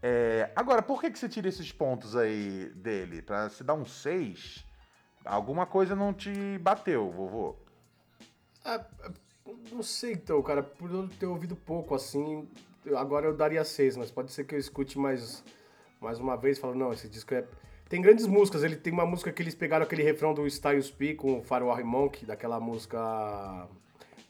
[0.03, 3.21] É, agora, por que, que você tira esses pontos aí dele?
[3.21, 4.65] Pra se dar um 6,
[5.25, 7.57] alguma coisa não te bateu, vovô.
[8.65, 8.85] Ah,
[9.73, 12.49] não sei então, cara, por eu ter ouvido pouco assim,
[12.97, 15.45] agora eu daria 6, mas pode ser que eu escute mais,
[16.01, 17.45] mais uma vez e falo, não, esse disco é.
[17.89, 21.15] Tem grandes músicas, ele tem uma música que eles pegaram aquele refrão do Styles P
[21.15, 23.69] com o Firewall Monk, daquela música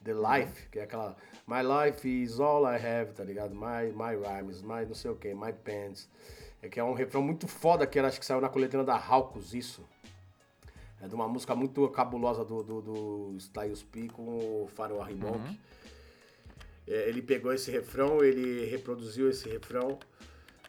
[0.02, 1.14] The Life, que é aquela
[1.46, 3.54] My life is all I have, tá ligado?
[3.54, 6.08] My, my rhymes, my não sei o que, my pants.
[6.62, 8.96] É que é um refrão muito foda que era, acho que saiu na coletânea da
[8.96, 9.84] Halcos, isso.
[11.00, 14.22] É de uma música muito cabulosa do, do, do Styles P com
[14.64, 15.58] o Farol Monk.
[16.86, 19.98] É, ele pegou esse refrão, ele reproduziu esse refrão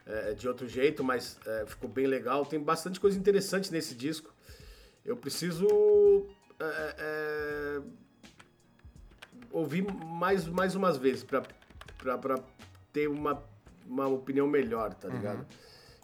[0.06, 2.46] é, de outro jeito, mas é, ficou bem legal.
[2.46, 4.32] Tem bastante coisa interessante nesse disco.
[5.04, 5.66] Eu preciso
[6.60, 7.82] é, é,
[9.50, 11.42] ouvir mais, mais umas vezes pra
[12.92, 13.42] ter uma,
[13.86, 15.46] uma opinião melhor, tá ligado?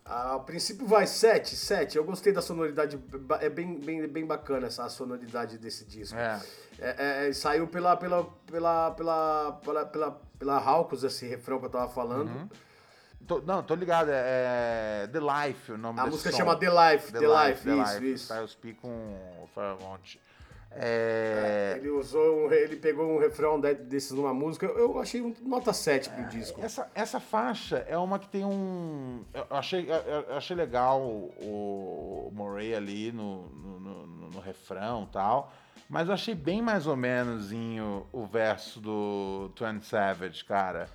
[0.09, 1.99] A princípio vai 7, 7.
[1.99, 2.99] Eu gostei da sonoridade,
[3.41, 6.17] é bem, bem, bem bacana essa sonoridade desse disco.
[6.17, 6.41] É.
[6.79, 11.71] É, é, saiu pela, pela, pela, pela, pela, pela, pela Halcos, esse refrão que eu
[11.71, 12.49] tava falando.
[13.27, 16.39] Tô- não, tô ligado, é, é The Life o nome A música som.
[16.39, 18.25] chama The Life, The, Life, The isso, Life, isso.
[18.25, 18.89] Styles P com
[19.43, 20.19] o Fairmont.
[20.71, 24.67] É, Ele usou, um, ele pegou um refrão de- desses numa música.
[24.67, 26.61] Eu achei nota 7 pro disco.
[26.63, 29.25] essa, essa faixa é uma que tem um.
[29.33, 35.53] Eu achei, eu- achei legal o, Murray ali no, no, no- no- refrão e tal.
[35.89, 37.51] Mas eu achei bem mais ou menos
[38.13, 40.89] o verso do Twenty Savage, cara.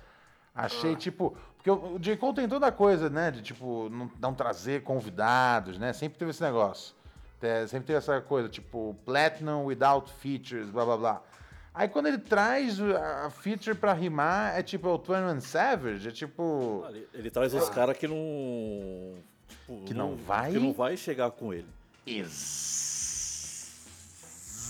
[0.54, 1.36] Achei, tipo.
[1.56, 2.16] Porque o, o J.
[2.16, 3.30] Cole tem toda a coisa, né?
[3.30, 5.92] De, tipo, não, não trazer convidados, né?
[5.92, 6.94] Sempre teve esse negócio.
[7.44, 11.22] É, sempre teve essa coisa, tipo, Platinum without features, blá blá blá.
[11.74, 16.12] Aí quando ele traz a feature pra rimar, é tipo, é o Twenty Savage, é
[16.12, 16.84] tipo.
[16.88, 19.14] Ele, ele traz os caras que não.
[19.48, 20.52] tipo, Que não vai?
[20.52, 21.66] Que não vai chegar com ele.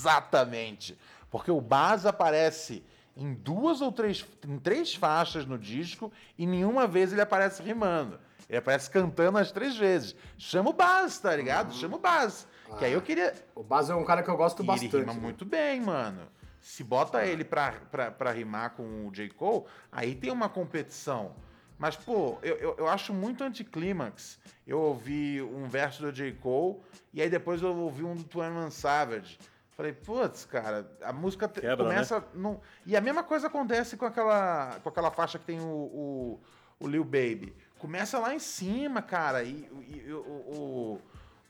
[0.04, 0.96] Exatamente.
[1.30, 2.82] Porque o Baz aparece
[3.16, 8.18] em duas ou três, em três faixas no disco e nenhuma vez ele aparece rimando.
[8.48, 10.14] Ele aparece cantando as três vezes.
[10.38, 11.74] Chama o Baz, tá ligado?
[11.74, 12.46] Chama o Baz.
[12.78, 13.32] Que aí eu queria.
[13.54, 14.94] O Baz é um cara que eu gosto E bastante.
[14.96, 15.20] ele rima né?
[15.20, 16.22] muito bem, mano.
[16.60, 19.28] Se bota ele pra, pra, pra rimar com o J.
[19.30, 21.34] Cole, aí tem uma competição.
[21.78, 24.38] Mas, pô, eu, eu, eu acho muito anticlímax.
[24.66, 26.32] Eu ouvi um verso do J.
[26.32, 26.78] Cole
[27.12, 29.38] e aí depois eu ouvi um do Twenty Savage.
[29.72, 31.76] Falei, putz, cara, a música Quebra, né?
[31.94, 32.24] começa.
[32.32, 36.40] num- E a mesma coisa acontece com aquela, com aquela faixa que tem o, o,
[36.80, 37.54] o Lil Baby.
[37.78, 41.00] Começa lá em cima, cara, e, e- e o, o,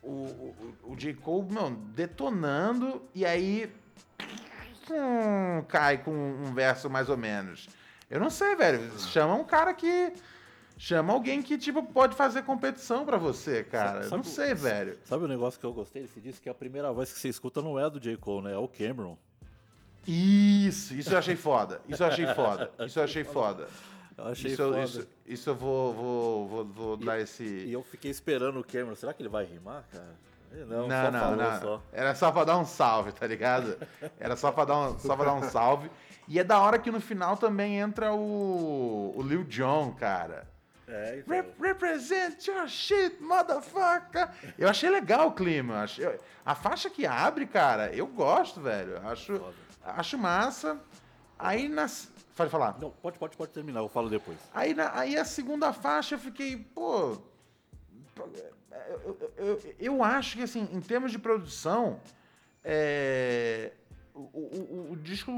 [0.04, 0.54] o,
[0.86, 1.14] o, o J.
[1.14, 3.72] Cole, meu, detonando, e aí
[4.90, 7.68] hum, cai com um verso mais ou menos.
[8.10, 8.98] Eu não sei, velho.
[9.00, 10.12] Chama um cara que.
[10.76, 14.02] Chama alguém que, tipo, pode fazer competição pra você, cara.
[14.02, 14.98] Sabe- não sei, velho.
[15.04, 16.42] Sabe o negócio que eu gostei desse disco?
[16.42, 18.16] Que a primeira voz que você escuta não é a do J.
[18.16, 18.54] Cole, né?
[18.54, 19.16] É o Cameron.
[20.06, 21.80] Isso, isso eu achei foda.
[21.88, 22.70] Isso eu achei foda.
[22.84, 23.68] Isso eu achei foda.
[24.16, 24.82] Eu achei Isso, foda.
[24.82, 27.42] isso, isso eu vou, vou, vou, vou dar esse.
[27.44, 28.94] E eu fiquei esperando o Cameron.
[28.94, 30.14] Será que ele vai rimar, cara?
[30.68, 31.60] Não, Não, não, não.
[31.60, 31.82] só.
[31.92, 33.76] Era só pra dar um salve, tá ligado?
[34.20, 35.90] Era só pra dar um, só pra dar um salve.
[36.28, 40.46] E é da hora que no final também entra o, o Lil Jon, cara.
[40.86, 41.34] É, então.
[41.34, 44.28] Rep- represent your shit, motherfucker.
[44.56, 45.74] Eu achei legal o clima.
[45.74, 48.98] eu achei- a faixa que abre, cara, eu gosto, velho.
[49.08, 49.42] Acho,
[49.82, 50.78] acho massa.
[51.36, 52.12] Aí nas.
[52.34, 52.78] Pode falar.
[52.80, 54.38] Não, pode, pode, pode terminar, eu falo depois.
[54.52, 57.16] Aí, na- aí a segunda faixa eu fiquei, pô.
[58.96, 62.00] Eu, eu- eu- acho que, assim, em termos de produção,
[62.62, 63.72] é,
[64.14, 65.30] o, o- o- disco,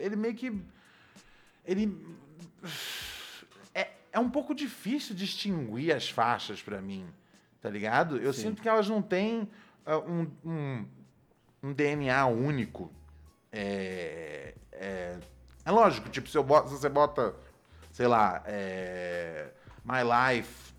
[0.00, 0.60] ele meio que.
[1.64, 2.16] Ele.
[3.74, 7.06] É, é um pouco difícil distinguir as faixas pra mim,
[7.60, 8.16] tá ligado?
[8.18, 8.42] Eu Sim.
[8.42, 9.48] sinto que elas não têm
[9.86, 10.86] ah, um, um,
[11.62, 12.90] um DNA único.
[13.52, 15.18] É, é,
[15.64, 17.34] é lógico, tipo, se, boto- se você bota,
[17.92, 19.50] sei lá, é,
[19.84, 19.98] My
[20.36, 20.72] Life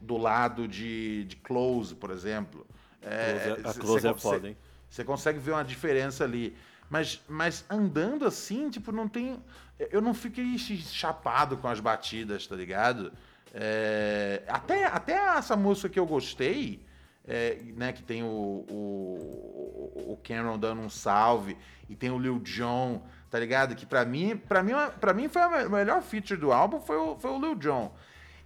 [0.00, 2.66] do lado de, de Close, por exemplo.
[3.02, 4.56] é, Close é- a Close é con- foda, hein?
[4.88, 6.56] Você consegue ver uma diferença ali.
[6.88, 9.42] Mas, mas andando assim, tipo, não tem.
[9.90, 13.12] Eu não fiquei chapado com as batidas, tá ligado?
[13.52, 16.84] É, até, até essa música que eu gostei,
[17.26, 21.56] é, né, que tem o, o, o Cameron dando um salve,
[21.88, 23.74] e tem o Lil Jon, tá ligado?
[23.74, 26.96] Que pra mim, pra mim, pra mim foi a me- melhor feature do álbum, foi
[26.96, 27.94] o, foi o Lil Jon.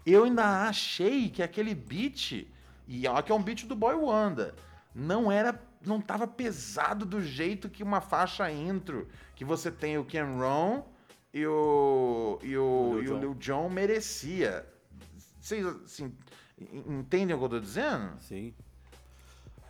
[0.05, 2.47] Eu ainda achei que aquele beat,
[2.89, 4.55] e ó, que é um beat do Boy Wanda,
[4.95, 10.05] não era não tava pesado do jeito que uma faixa intro, que você tem o
[10.05, 10.85] Ken Ron
[11.35, 13.19] e o, e o, Lil e o Jon.
[13.21, 14.65] Lil Jon merecia.
[15.41, 16.15] Vocês, assim,
[16.87, 18.13] entendem o que eu tô dizendo?
[18.21, 18.55] Sim.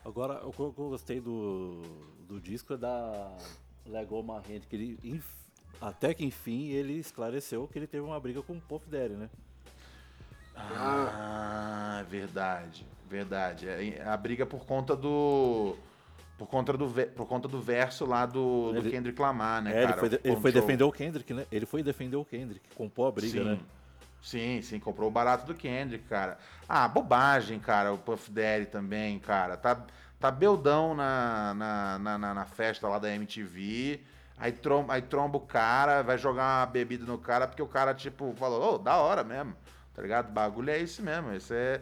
[0.05, 1.81] Agora, o que eu gostei do,
[2.29, 3.35] do disco é da
[3.87, 5.25] Lego Hand, que ele, enf-
[5.81, 9.29] até que enfim, ele esclareceu que ele teve uma briga com o Puff Daddy, né?
[10.55, 13.68] Ah, verdade, verdade.
[13.68, 15.77] É a briga por conta do
[16.38, 19.77] por conta do por conta do verso lá do, do Ele- Kendrick Lamar, né, É,
[19.79, 19.99] ele cara?
[20.01, 21.47] foi, de- O ele foi defender o Kendrick, né?
[21.51, 23.45] Ele foi defender o Kendrick, compôs a briga, sim.
[23.45, 23.59] né?
[24.23, 26.38] Sim, sim, comprou o barato do Kendrick, cara.
[26.68, 29.57] Ah, bobagem, cara, o Puff Daddy também, cara.
[29.57, 29.85] Tá,
[30.22, 34.00] tá beldão na, na, na, na- na festa lá da MTV.
[34.38, 37.92] Aí tromba, aí tromba o cara, vai jogar uma bebida no cara, porque o cara,
[37.92, 39.54] tipo, falou, ô, da hora mesmo.
[39.94, 40.28] Tá ligado?
[40.28, 41.32] O bagulho é esse mesmo.
[41.35, 41.80] Isso é.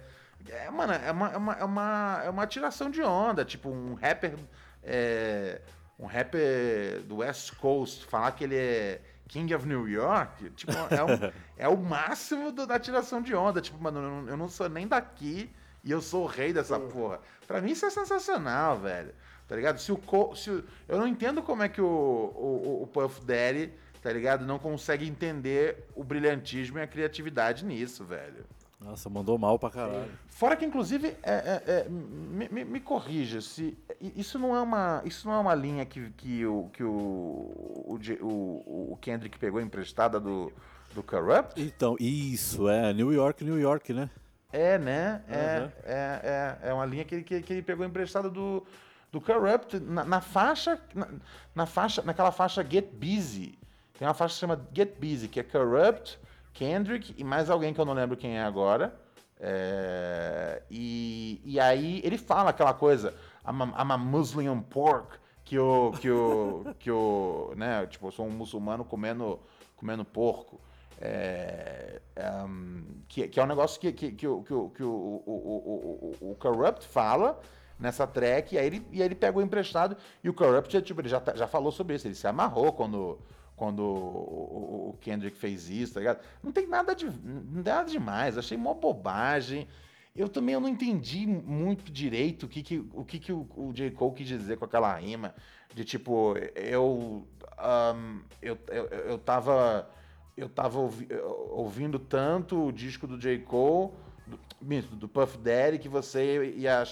[0.49, 3.45] É, mano, é uma, é, uma, é, uma, é uma tiração de onda.
[3.45, 4.35] Tipo, um rapper.
[4.83, 5.61] é,
[5.99, 11.05] um rapper do West Coast falar que ele é King of New York, tipo, é,
[11.05, 13.61] um- é o máximo do- da tiração de onda.
[13.61, 15.51] Tipo, mano, eu não sou nem daqui
[15.85, 17.21] e eu sou o rei dessa porra.
[17.47, 19.13] Pra mim isso é sensacional, velho.
[19.49, 19.79] Tá ligado?
[19.79, 23.25] Se o, Co- se o- eu não entendo como é que o, o, o Puff
[23.25, 24.47] Daddy, tá ligado?
[24.47, 28.45] Não consegue entender o brilhantismo e a criatividade nisso, velho.
[28.81, 30.09] Nossa, mandou mal pra caralho.
[30.29, 33.77] Fora que, inclusive, é, é- é, me, me- me corrija, se
[34.17, 37.99] isso não é uma, isso não é uma linha que, que, o, que o, o,
[38.23, 40.51] o, o Kendrick pegou emprestada do,
[40.95, 41.61] do Corrupt?
[41.61, 44.09] Então, isso, é New York, New York, né?
[44.53, 45.23] É, né?
[45.29, 45.73] É, Aham.
[45.85, 48.67] é, é, é uma linha que ele, que, que ele pegou emprestada do,
[49.13, 51.09] do Corrupt na, na faixa, na,
[51.55, 53.59] na faixa, naquela faixa Get Busy.
[53.99, 56.19] Tem uma faixa que chama Get Busy, que é Corrupt,
[56.53, 58.95] Kendrick e mais alguém que eu não lembro quem é agora.
[59.39, 63.15] É, e, e aí ele fala aquela coisa,
[63.47, 68.13] I'm a, I'm a Muslim pork, que o, que o, que o, né, tipo, eu
[68.13, 69.41] sou um muçulmano comendo,
[69.77, 70.61] comendo porco.
[71.01, 72.01] É,
[72.45, 75.23] um, que, que é um negócio que, que, que, o, que, o, que o, o,
[75.27, 77.41] o, o, o Corrupt fala
[77.79, 81.01] nessa track, e aí ele, e aí ele pegou emprestado, e o Corrupt é, tipo,
[81.01, 83.19] ele já, tá- já falou sobre isso, ele se amarrou quando,
[83.57, 86.21] quando o, o- o Kendrick fez isso, tá ligado?
[86.43, 89.67] Não tem nada, de, não tem nada demais, achei mó bobagem.
[90.15, 93.73] Eu também eu não entendi muito direito o que, que, o, que, que o, o
[93.73, 93.93] J.
[93.93, 95.35] Cole quis dizer com aquela rima
[95.73, 97.27] de tipo, eu.
[97.57, 99.89] ahn, eu, eu, eu tava.
[100.37, 101.09] Eu tava ouvi-
[101.51, 103.39] ouvindo tanto o disco do J.
[103.41, 103.93] Cole,
[104.27, 106.83] do, do Puff Daddy, que você ia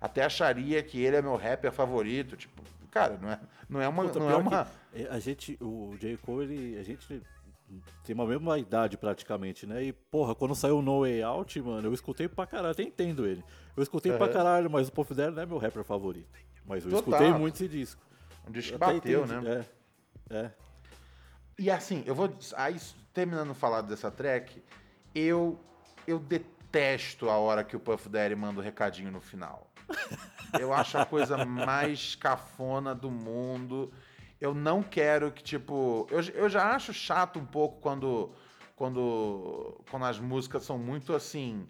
[0.00, 2.36] até acharia que ele é meu rapper favorito.
[2.36, 4.04] Tipo, cara, não é, não é uma.
[4.04, 6.16] Puta, não é uma é, a gente, o J.
[6.18, 7.22] Cole, ele, a gente
[8.04, 9.84] tem uma mesma idade praticamente, né?
[9.84, 13.24] E, porra, quando saiu o No Way Out, mano, eu escutei pra caralho, até entendo
[13.26, 13.44] ele.
[13.76, 14.32] Eu escutei pra Aham.
[14.34, 16.28] caralho, mas o Puff Daddy não é meu rapper favorito.
[16.66, 17.12] Mas eu Total.
[17.20, 18.02] escutei muito esse disco.
[18.48, 19.64] um disco que bateu, né?
[20.30, 20.50] É, é.
[21.60, 22.34] E assim, eu vou.
[22.56, 22.74] Aí,
[23.12, 24.64] terminando falar dessa track,
[25.14, 25.60] eu,
[26.06, 29.70] eu detesto a hora que o Puff Daddy manda o recadinho no final.
[30.58, 33.92] Eu acho a coisa mais cafona do mundo.
[34.40, 36.08] Eu não quero que, tipo.
[36.10, 38.32] Eu, eu já acho chato um pouco quando.
[38.74, 41.68] Quando, quando as músicas são muito assim.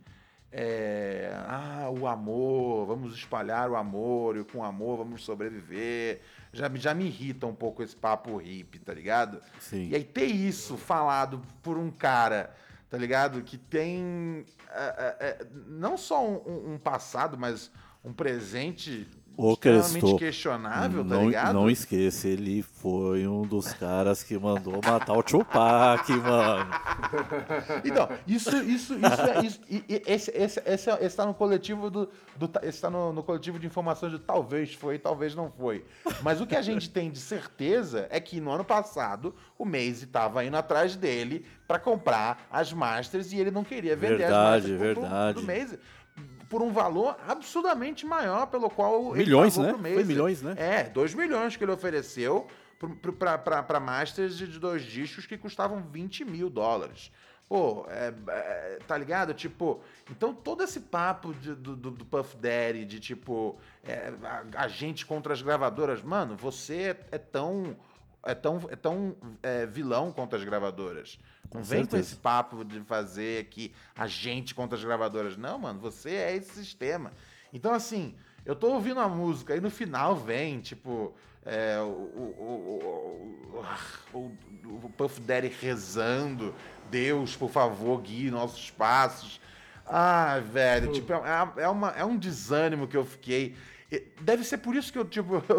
[0.53, 6.21] É, ah, o amor, vamos espalhar o amor, e com o amor vamos sobreviver.
[6.53, 9.41] Já, me- já me irrita um pouco esse papo hippie, tá ligado?
[9.61, 9.89] Sim.
[9.89, 12.53] E aí ter isso falado por um cara,
[12.89, 13.43] tá ligado?
[13.43, 17.71] Que tem é, é, é, não só um, um passado, mas
[18.05, 19.07] um presente
[19.57, 21.55] Crestor, questionável, tá não, ligado?
[21.55, 26.71] não esqueça, ele foi um dos caras que mandou matar o Tupac, mano.
[27.85, 31.91] Então, isso, isso, isso, é, isso e- e esse, esse, esse, esse tá no coletivo
[31.91, 35.85] do, do esse tá no, no coletivo de informações de talvez foi, talvez não foi.
[36.23, 40.07] Mas o que a gente tem de certeza é que no ano passado o Maze
[40.07, 44.71] tava indo atrás dele para comprar as Masters e ele não queria vender Verdade, as
[44.73, 45.35] Masters verdade.
[45.41, 45.79] do Maze
[46.51, 49.79] por um valor absurdamente maior pelo qual ele Milhões, pagou né?
[49.79, 50.55] pro Foi milhões, né?
[50.59, 52.47] É, 2 milhões que ele ofereceu
[53.19, 57.13] para Masters de dois discos que custavam 20 mil dólares.
[57.49, 59.33] Pô, é, é, tá ligado?
[59.33, 64.69] Tipo, então todo esse papo de- do, do, Puff Daddy, de tipo, é, a, a
[64.69, 67.77] gente contra as gravadoras, mano, você é, é tão.
[68.23, 71.19] É tão, é tão é, vilão contra as gravadoras.
[71.53, 72.13] Não Com vem com certeza.
[72.13, 75.37] esse papo de fazer aqui a gente contra as gravadoras.
[75.37, 77.13] Não, mano, você é esse sistema.
[77.53, 81.13] Então, assim, eu tô ouvindo a música e no final vem, tipo,
[81.45, 83.65] é, o, o,
[84.13, 84.37] o-
[84.85, 86.55] o Puff Daddy rezando,
[86.91, 89.41] Deus, por favor, guie nossos passos.
[89.87, 93.57] Ah, velho, tipo, é, é, uma, é um desânimo que eu fiquei.
[94.21, 95.43] Deve ser por isso que eu, tipo,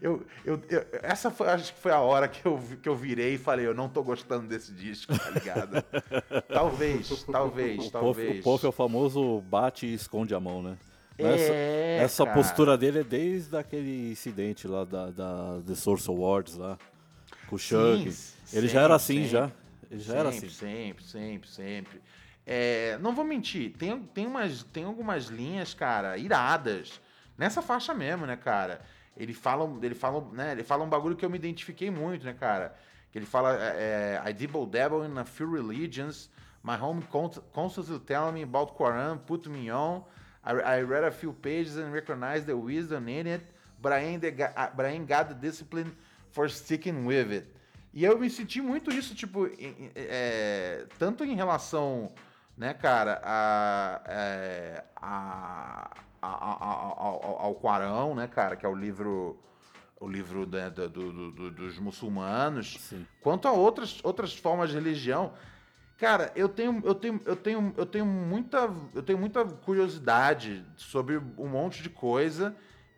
[0.00, 3.34] eu, eu, eu, essa foi, acho que foi a hora que eu, que eu virei
[3.34, 5.82] e falei, eu não tô gostando desse disco, tá ligado?
[6.46, 8.28] talvez, talvez, O talvez.
[8.28, 10.78] Puff, o Puff é o famoso bate e esconde a mão, né?
[11.18, 11.52] É, essa
[12.04, 12.36] essa cara.
[12.36, 16.78] postura dele é desde aquele incidente lá da, da The Source Awards lá,
[17.48, 18.02] com o Chuck.
[18.52, 19.28] Ele já sempre, era assim, sempre.
[19.28, 19.50] já.
[19.90, 20.56] Ele já era sempre, assim.
[20.56, 22.00] Sempre, sempre, sempre.
[22.46, 27.00] É, não vou mentir, tem, tem, umas, tem algumas linhas, cara, iradas.
[27.38, 28.82] Nessa faixa mesmo, né, cara?
[29.16, 32.34] Ele fala, ele fala, né, ele fala um bagulho que eu me identifiquei muito, né,
[32.34, 32.74] cara?
[33.12, 36.28] Que ele fala, é, I dibble dabble in a few religions.
[36.62, 40.02] My home const- constantly telling me about Quran, put me on.
[40.44, 43.44] I, I read a few pages and recognized the wisdom in it,
[43.80, 45.92] but I ain't, but I ain't got the discipline
[46.32, 47.46] for sticking with it.
[47.94, 49.48] E eu me senti muito isso, tipo,
[49.94, 52.12] é, tanto em relação,
[52.56, 59.38] né, cara, a, é, a, ao, ao Quarão, né, cara, que é o livro
[60.00, 63.04] o livro né, do- do- do- do- dos muçulmanos, Sim.
[63.20, 65.32] quanto a outras, outras formas de religião.
[65.96, 71.20] Cara, eu tenho, eu tenho, eu tenho, eu tenho muita, eu tenho muita curiosidade sobre
[71.36, 72.54] um monte de coisa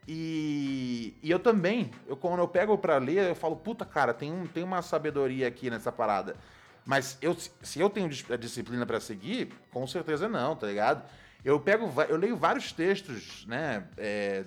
[0.06, 4.30] e, e eu também, eu, quando eu pego pra ler, eu falo, puta, cara, tem,
[4.30, 6.36] um, tem uma sabedoria aqui nessa parada.
[6.84, 11.02] Mas eu, se eu tenho a disciplina pra seguir, com certeza não, tá ligado?
[11.44, 13.86] Eu pego, eu leio vários textos, né?
[13.96, 14.44] É,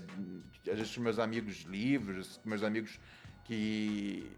[0.69, 2.99] às vezes meus amigos livros, meus amigos
[3.45, 4.29] que,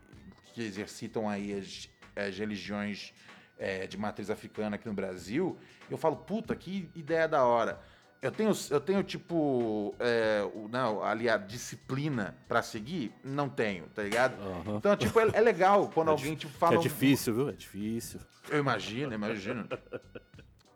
[0.54, 3.14] que exercitam aí as, as religiões
[3.60, 5.58] é, de matriz africana aqui no Brasil,
[5.90, 7.80] eu falo, puta, que ideia da hora.
[8.22, 13.12] Eu tenho, eu tenho tipo, é, o, não, ali a disciplina pra seguir?
[13.24, 14.42] Não tenho, tá ligado?
[14.42, 14.78] Aham.
[14.78, 16.76] Então, tipo, é, é legal quando É alguém tipo, fala.
[16.76, 17.50] é um- difícil, viu?
[17.50, 18.20] É difícil.
[18.50, 19.68] eu imagino, imagino.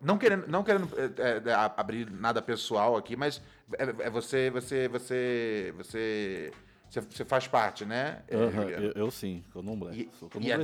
[0.02, 3.42] Não querendo, não querendo é, é, abrir nada pessoal aqui, mas
[3.78, 6.52] é, é você, você, você, você,
[6.90, 8.22] você, você faz parte, né?
[8.28, 9.92] é, eu, eu sim, candomblé.
[9.94, 10.58] E, Sou e é,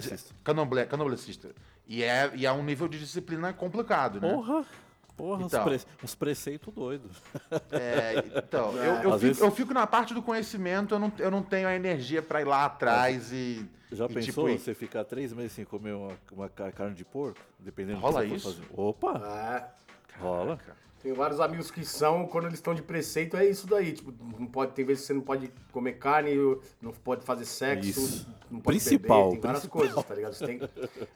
[0.44, 0.86] candomblé.
[1.88, 4.32] E é, e é um nível de disciplina complicado, né?
[4.34, 4.66] Porra!
[5.16, 5.62] Porra, Então.
[5.62, 7.22] uns, pre- uns preceitos doidos.
[7.72, 11.32] É, então, eu, eu, fico, vezes- eu fico na parte do conhecimento, eu não, eu
[11.32, 13.66] não tenho a energia pra ir lá atrás e.
[13.96, 17.04] Já e, pensou tipo, você ficar três meses sem comer uma, uma ca- carne de
[17.06, 17.40] porco?
[17.60, 18.52] Dependendo Rola do que isso?
[18.54, 18.82] você for fazer.
[18.82, 19.74] Opa!
[20.18, 20.20] É.
[20.20, 20.60] Rola.
[21.02, 23.94] Tem vários amigos que são, quando eles estão de preceito, é isso daí.
[23.94, 26.32] Tipo, não pode, tem vezes que você não pode comer carne,
[26.82, 28.28] não pode fazer sexo, Isso.
[28.50, 29.82] não pode Principal, beber, tem várias principal.
[29.82, 30.34] coisas, tá ligado?
[30.34, 30.60] Você tem,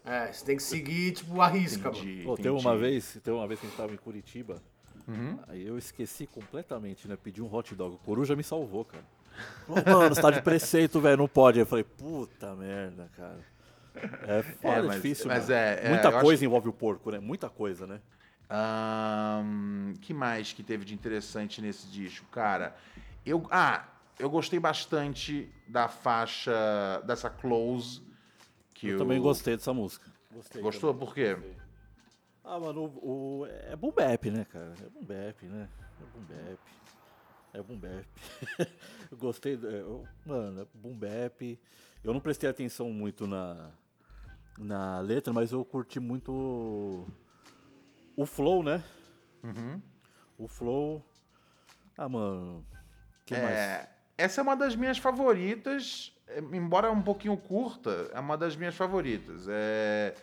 [0.06, 2.04] é, você tem que seguir, tipo, a risca, mano.
[2.04, 4.62] entendi, Pô, teve uma vez, teve uma vez que a gente tava em Curitiba,
[5.08, 5.40] Uhum.
[5.48, 7.18] aí eu esqueci completamente, né?
[7.24, 7.96] Pedi um hot dog.
[7.96, 9.04] O Coruja me salvou, cara.
[9.68, 11.60] Falou, mano, você tá de preceito, velho, não pode.
[11.60, 13.40] Aí eu falei, puta merda, cara.
[14.28, 16.74] É foda, É, é mas- difícil, mas é- é, Muita eu coisa acho- envolve o
[16.74, 17.20] porco, né?
[17.20, 18.00] Muita coisa, né?
[18.50, 22.76] Ahn, que mais que teve de interessante nesse disco, cara?
[23.26, 23.86] Eu, ah,
[24.18, 26.52] eu gostei bastante da faixa
[27.06, 28.02] dessa Close.
[28.74, 30.10] Que Eu o- também gostei dessa música.
[30.34, 30.94] Gostei Gostou?
[30.94, 31.06] também.
[31.08, 31.38] Por quê?
[32.44, 34.74] Ah, mano, o, o- é boom bap, né, cara?
[34.84, 35.68] É boom bap, né?
[36.02, 36.60] É boom bap.
[37.54, 38.06] É boom bap.
[39.12, 41.60] eu gostei, do- é, eu- mano, é boom bap.
[42.04, 43.72] Eu não prestei atenção muito na,
[44.58, 47.08] na letra, mas eu curti muito o,
[48.16, 48.84] o flow, né?
[49.44, 49.82] Uhum.
[50.38, 51.04] O flow.
[51.98, 52.66] Ah, mano.
[53.26, 53.50] que mais?
[53.56, 58.56] É, essa é uma das minhas favoritas, é, embora um pouquinho curta, é uma das
[58.56, 59.48] minhas favoritas.
[59.50, 60.16] É,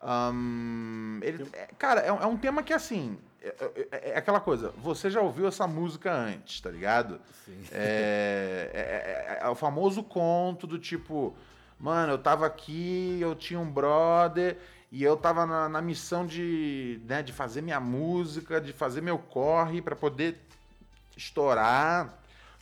[0.00, 3.18] ahn, ele- é, cara, é, um- é um tema que assim.
[3.40, 3.54] É,
[3.92, 7.20] é- é aquela coisa, você já ouviu essa música antes, tá ligado?
[7.44, 7.62] Sim.
[7.72, 11.36] É, é- é- é o famoso conto do tipo,
[11.78, 14.56] mano, eu tava aqui, eu tinha um brother
[14.90, 19.18] e eu tava na, na missão de, né, de fazer minha música, de fazer meu
[19.18, 20.36] corre pra poder
[21.16, 22.14] estourar,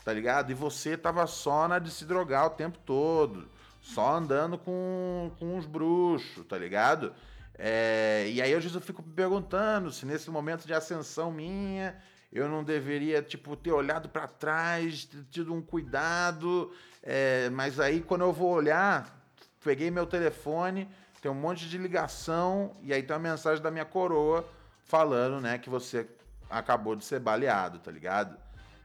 [0.05, 0.51] tá ligado?
[0.51, 3.49] E você tava só na de se drogar o tempo todo,
[3.81, 7.13] só andando com, com os bruxos, tá ligado?
[7.59, 11.97] É, e aí eu fico me perguntando se nesse momento de ascensão minha
[12.33, 16.71] eu não deveria tipo ter olhado pra trás, ter tido um cuidado,
[17.03, 19.19] é, mas aí quando eu vou olhar,
[19.65, 20.87] peguei meu telefone,
[21.23, 24.47] tem um monte de ligação e aí tem uma mensagem da minha coroa
[24.85, 26.07] falando, né, que você
[26.51, 28.37] acabou de ser baleado, tá ligado?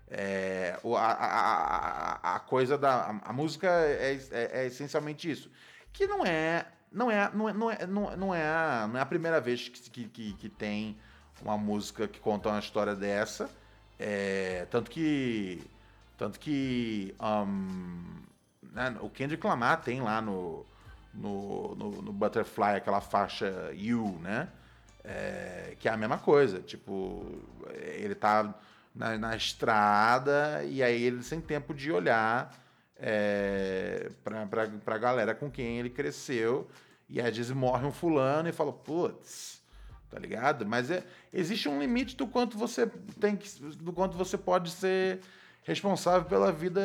[0.09, 2.93] É, a, a, a, a coisa da.
[3.23, 5.49] A, a música é, é- é essencialmente isso.
[5.93, 6.65] Que não é.
[6.91, 9.39] Não é, não é, não é, não é, não é, a, não é a primeira
[9.39, 10.97] vez que, que, que, tem
[11.41, 13.49] uma música que conta uma história dessa.
[13.97, 15.63] É, tanto que.
[16.17, 17.15] Tanto que.
[17.19, 18.21] ahn,
[18.73, 20.65] né, o Kendrick Lamar tem lá no,
[21.13, 24.49] no, no, no Butterfly aquela faixa You, né?
[25.03, 26.59] É, que é a mesma coisa.
[26.59, 27.25] Tipo,
[27.73, 28.53] ele tá
[28.93, 32.53] na, na estrada, e aí ele sem tempo de olhar
[33.01, 36.69] é, pra, pra, pra galera com quem ele cresceu.
[37.09, 39.61] E às vezes morre um fulano e fala, putz,
[40.09, 40.65] tá ligado?
[40.65, 42.87] Mas é, existe um limite do quanto você
[43.19, 43.49] tem que.
[43.75, 45.19] do quanto você pode ser
[45.63, 46.81] responsável pela vida,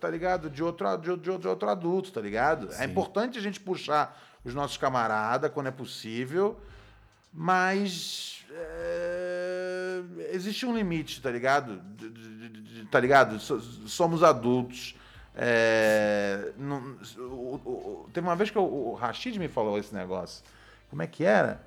[0.00, 0.50] tá ligado?
[0.50, 2.68] De outro, de, de, de outro adulto, tá ligado?
[2.72, 2.84] É Sim.
[2.84, 6.60] importante a gente puxar os nossos camaradas quando é possível,
[7.32, 11.82] mas é, existe um limite, tá ligado?
[12.90, 13.38] Tá ligado?
[13.38, 14.94] So- Somos adultos.
[15.34, 17.54] É, não- o-
[18.04, 20.42] o- teve uma vez que o, o Rashid me falou esse negócio.
[20.90, 21.60] Como é que era?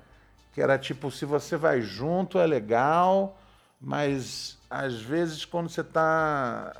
[0.52, 3.38] Que era tipo, se você vai junto é legal,
[3.80, 6.72] mas às vezes quando você tá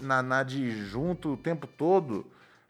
[0.00, 2.24] na, na de junto o tempo todo,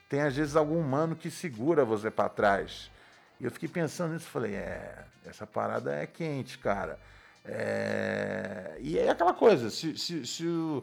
[0.08, 2.90] tem às vezes algum humano que segura você para trás.
[3.38, 6.98] E eu fiquei pensando nisso, falei, é, essa parada é quente, cara.
[7.44, 10.82] É, E é aquela coisa, se, se, se o-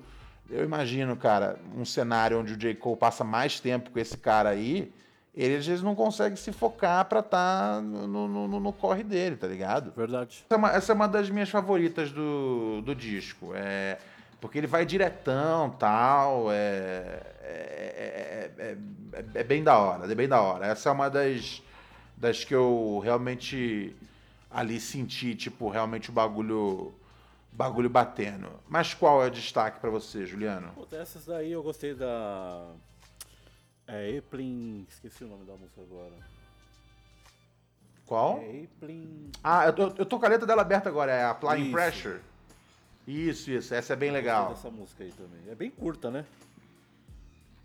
[0.49, 2.75] eu imagino, cara, um cenário onde o J.
[2.75, 4.91] Cole passa mais tempo com esse cara aí,
[5.35, 9.35] ele às vezes não consegue se focar pra estar no, no, no- no corre dele,
[9.35, 9.91] tá ligado?
[9.95, 10.43] Verdade.
[10.45, 13.51] Essa é uma, essa é uma das minhas favoritas do, do disco.
[13.55, 13.97] É,
[14.39, 16.51] porque ele vai diretão tal.
[16.51, 18.77] É, é, é, é-
[19.13, 20.67] é- é bem da hora, é bem da hora.
[20.67, 21.63] Essa é uma das,
[22.15, 23.95] das que eu realmente
[24.51, 26.93] ali senti, tipo, realmente o bagulho,
[27.55, 28.49] bagulho batendo.
[28.67, 30.71] Mas qual é o destaque pra você, Juliano?
[30.73, 32.71] Pô, dessas daí eu gostei da.
[33.87, 34.85] É Eplin.
[34.89, 36.13] Esqueci o nome da música agora.
[38.05, 38.39] Qual?
[38.39, 39.31] É Eplin.
[39.43, 41.71] Ah, eu tô, eu tô com a letra dela aberta agora, é Applying Isso.
[41.71, 42.19] Pressure.
[43.05, 44.49] Isso, isso, essa é bem legal.
[44.49, 45.51] Gostei dessa música aí também.
[45.51, 46.25] É bem curta, né?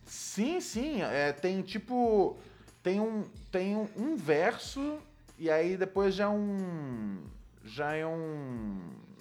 [0.05, 1.03] Sim, sim.
[1.03, 2.37] É, tem tipo.
[2.83, 3.25] Tem um.
[3.51, 4.99] Tem um, um verso
[5.39, 7.23] e aí depois já é um.
[7.65, 8.81] Já é um.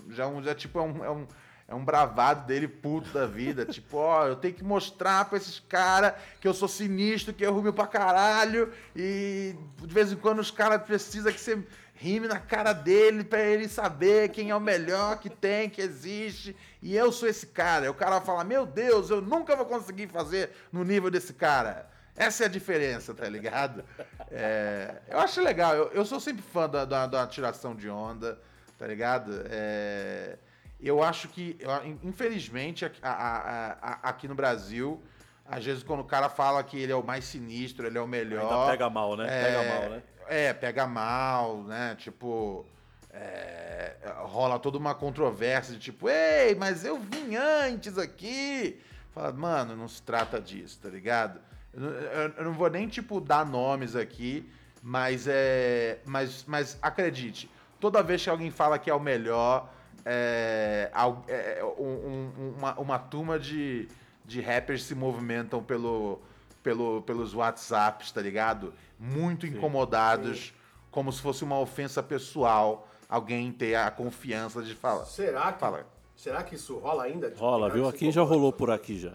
[0.09, 0.41] Já é um.
[0.41, 1.03] Já tipo é um.
[1.03, 1.27] É um,
[1.69, 3.65] é um bravado dele puto da vida.
[3.67, 7.53] tipo, ó, eu tenho que mostrar pra esses caras que eu sou sinistro, que eu
[7.53, 8.71] rumo pra caralho.
[8.95, 11.61] E de vez em quando os caras precisam que você
[11.93, 16.55] rime na cara dele pra ele saber quem é o melhor que tem, que existe.
[16.81, 17.85] E eu sou esse cara.
[17.85, 21.33] E o cara vai falar: Meu Deus, eu nunca vou conseguir fazer no nível desse
[21.33, 21.89] cara.
[22.15, 23.83] Essa é a diferença, tá ligado?
[24.31, 25.75] É, eu acho legal.
[25.75, 28.39] Eu, eu sou sempre fã da, da, da tiração de onda,
[28.77, 29.41] tá ligado?
[29.49, 30.37] É,
[30.79, 31.57] eu acho que,
[32.03, 35.01] infelizmente, aqui- a- a- a- aqui no Brasil,
[35.45, 38.07] às vezes quando o cara fala que ele é o mais sinistro, ele é o
[38.07, 38.51] melhor.
[38.51, 39.25] Ainda pega mal, né?
[39.27, 40.01] É, Pega mal, né?
[40.29, 41.95] É, pega mal, né?
[41.97, 42.65] Tipo,
[43.11, 48.79] é, rola toda uma controvérsia de tipo, ei, mas eu vim antes aqui.
[49.13, 51.39] Fala, mano, não se trata disso, tá ligado?
[51.73, 54.47] Eu, não- eu- eu não vou nem, tipo, dar nomes aqui,
[54.83, 55.99] mas é.
[56.05, 57.49] Mas, mas acredite,
[57.79, 59.69] toda vez que alguém fala que é o melhor,
[60.05, 63.87] é, al- é, um- um- uma, uma turma de,
[64.25, 66.19] de rappers se movimentam pelo,
[66.63, 68.73] pelo, pelos WhatsApps, tá ligado?
[68.99, 70.53] Muito incomodados,
[70.91, 75.05] como se fosse uma ofensa pessoal alguém ter a confiança de falar.
[75.05, 75.85] Será que, Fala.
[76.15, 77.31] será que isso rola ainda?
[77.37, 77.87] Rola, viu?
[77.87, 79.13] Aqui já rolou por aqui já.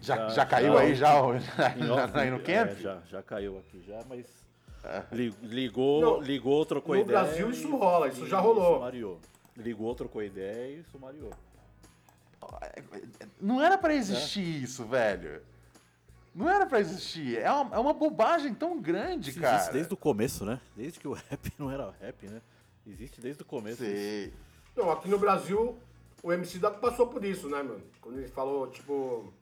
[0.00, 1.08] Já, Já- já caiu já- aí já,
[1.76, 2.78] Em já, off, aí no é, camp?
[2.78, 4.41] já, já caiu aqui já, mas.
[5.12, 7.20] Li- Ligou, Não, ligou, trocou no ideia.
[7.20, 8.74] Brasil e- isso rola, isso e já rolou.
[8.74, 9.20] Sumariou.
[9.56, 11.30] Ligou, trocou ideia e sumariou.
[13.40, 15.42] Não era pra existir isso, velho.
[16.34, 17.38] Não era pra existir.
[17.38, 19.56] É uma, é uma bobagem tão grande, Isso cara.
[19.56, 20.60] existe desde o começo, né?
[20.74, 22.40] Desde que o rap não era rap, né?
[22.86, 23.78] Existe desde o começo.
[23.78, 24.32] Sei.
[24.74, 25.78] Não, aqui no Brasil,
[26.22, 27.82] o MC da passou por isso, né, mano?
[28.00, 29.32] Quando ele falou, tipo,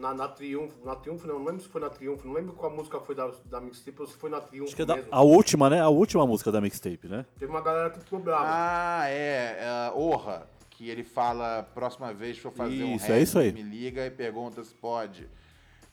[0.00, 2.70] na, na Triunfo, na Triunfo, não, não lembro se foi na Triunfo, não lembro qual
[2.72, 5.08] música foi da, da mixtape ou se foi na Triunfo Acho que é da, mesmo.
[5.12, 5.80] a última, né?
[5.80, 7.26] A última música da mixtape, né?
[7.38, 8.44] Teve uma galera que ficou brava.
[8.46, 9.58] Ah, é.
[9.60, 10.48] é Orra.
[10.70, 13.52] Que ele fala, próxima vez que for fazer um Isso, rap, é isso aí.
[13.52, 15.28] me liga e pergunta se pode.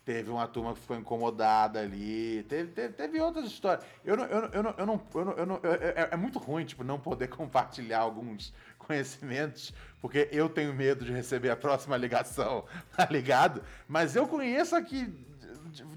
[0.06, 2.42] Teve uma turma que ficou incomodada ali.
[2.44, 3.84] Teve, teve, teve outras histórias.
[4.06, 6.16] Eu não, eu não, eu não, eu não, eu não, eu não- é, é- é
[6.16, 8.54] muito ruim, tipo, não poder compartilhar alguns
[8.88, 12.66] conhecimentos, porque eu tenho medo de receber a próxima ligação,
[12.96, 13.62] tá ligado?
[13.88, 15.14] Mas eu conheço aqui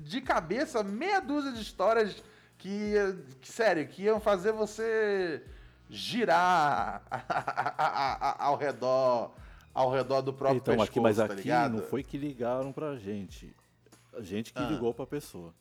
[0.01, 2.23] de, cabeça meia dúzia de histórias
[2.59, 2.93] que,
[3.41, 5.43] que, sério, que iam fazer você
[5.89, 7.03] girar
[8.39, 9.33] ao redor
[9.73, 12.97] ao redor do próprio Então, pescoço, aqui, mas tá aqui não foi que ligaram pra
[12.97, 13.55] gente.
[14.13, 14.67] A gente que Ah.
[14.67, 15.55] ligou pra pessoa.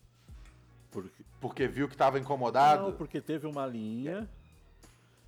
[0.92, 2.84] Porque, Porque viu que tava incomodado?
[2.84, 4.28] não, porque teve uma linha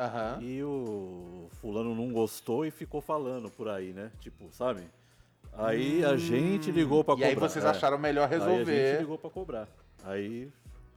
[0.04, 0.40] Aham.
[0.42, 4.12] e o fulano não gostou e ficou falando por aí, né?
[4.20, 4.82] Tipo, sabe?
[5.54, 7.18] Aí a gente ligou pra Hum.
[7.18, 7.30] E cobrar.
[7.30, 7.70] aí vocês é.
[7.70, 9.00] acharam melhor Aí a gente resolver.
[9.00, 9.68] ligou pra cobrar.
[10.04, 10.50] Aí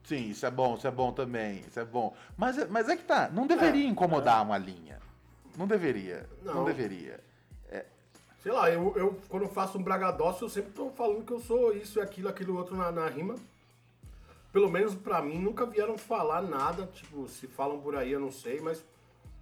[0.05, 1.61] Sim, isso é bom, isso é bom também.
[1.67, 2.15] Isso é bom.
[2.37, 4.99] Mas, é- mas é que tá, não deveria incomodar uma linha.
[5.57, 6.29] Não deveria.
[6.43, 6.65] Não, Não.
[6.65, 7.21] deveria.
[8.43, 11.41] Sei lá, eu, eu quando eu faço um bragadócio, eu sempre tô falando que eu
[11.41, 13.37] sou isso e aquilo, aquilo outro na, na rima.
[14.53, 16.87] Pelo menos pra mim, nunca vieram falar nada.
[16.93, 18.85] Tipo, se falam por aí, eu não sei, mas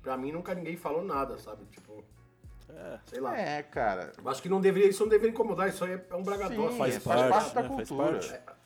[0.03, 1.65] pra mim nunca ninguém falou nada, sabe?
[1.67, 2.03] Tipo,
[2.69, 3.37] É, sei lá.
[3.39, 4.13] É, cara.
[4.23, 6.73] Eu Acho que não deveria, isso não deveria incomodar, isso aí é um bragadócio.
[6.73, 7.69] Sim, faz faz parte, parte da né?
[7.69, 8.19] Faz cultura.
[8.19, 8.63] parte.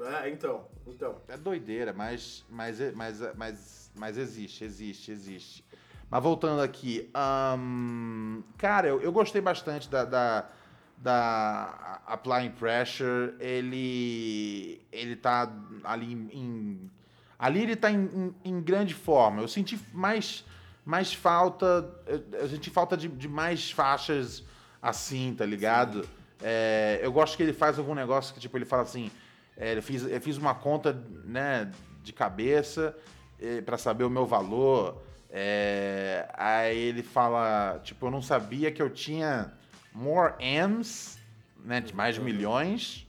[0.00, 1.16] É, então, então.
[1.26, 5.64] É doideira, mas, mas, mas, mas, mas existe, existe, existe.
[6.08, 10.48] Mas voltando aqui, ahn, cara, eu, eu gostei bastante da, da,
[10.96, 13.34] da Applying Pressure.
[13.40, 15.52] Ele, ele tá
[15.84, 16.90] ali em, em-
[17.38, 19.40] ali ele tá em, em- em grande forma.
[19.42, 20.44] Eu senti mais,
[20.84, 21.88] mais falta,
[22.32, 24.42] eu, senti falta de, de mais faixas
[24.82, 26.08] assim, tá ligado?
[26.42, 29.10] É, eu gosto que ele faz algum negócio que tipo ele fala assim,
[29.56, 30.92] é, eu, fiz, eu fiz uma conta,
[31.24, 31.70] né,
[32.02, 32.96] de cabeça
[33.40, 35.02] eh, pra saber o meu valor.
[35.30, 39.52] É, aí ele fala, tipo, eu não sabia que eu tinha
[39.92, 41.18] more M's,
[41.64, 43.06] né, de mais milhões,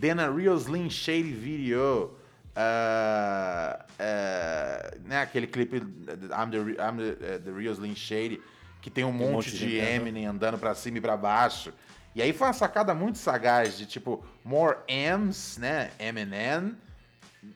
[0.00, 2.16] than a real Slim Shady video.
[2.56, 8.40] Ah, ah, né, aquele clipe I'm the, I'm the, eh, the Real Slim Shady,
[8.80, 9.76] que tem um monte, monte de, de.
[9.78, 11.72] Eminem andando pra cima e pra baixo.
[12.14, 15.90] E aí foi uma sacada muito sagaz de tipo, more M's, né?
[15.98, 16.76] Eminem,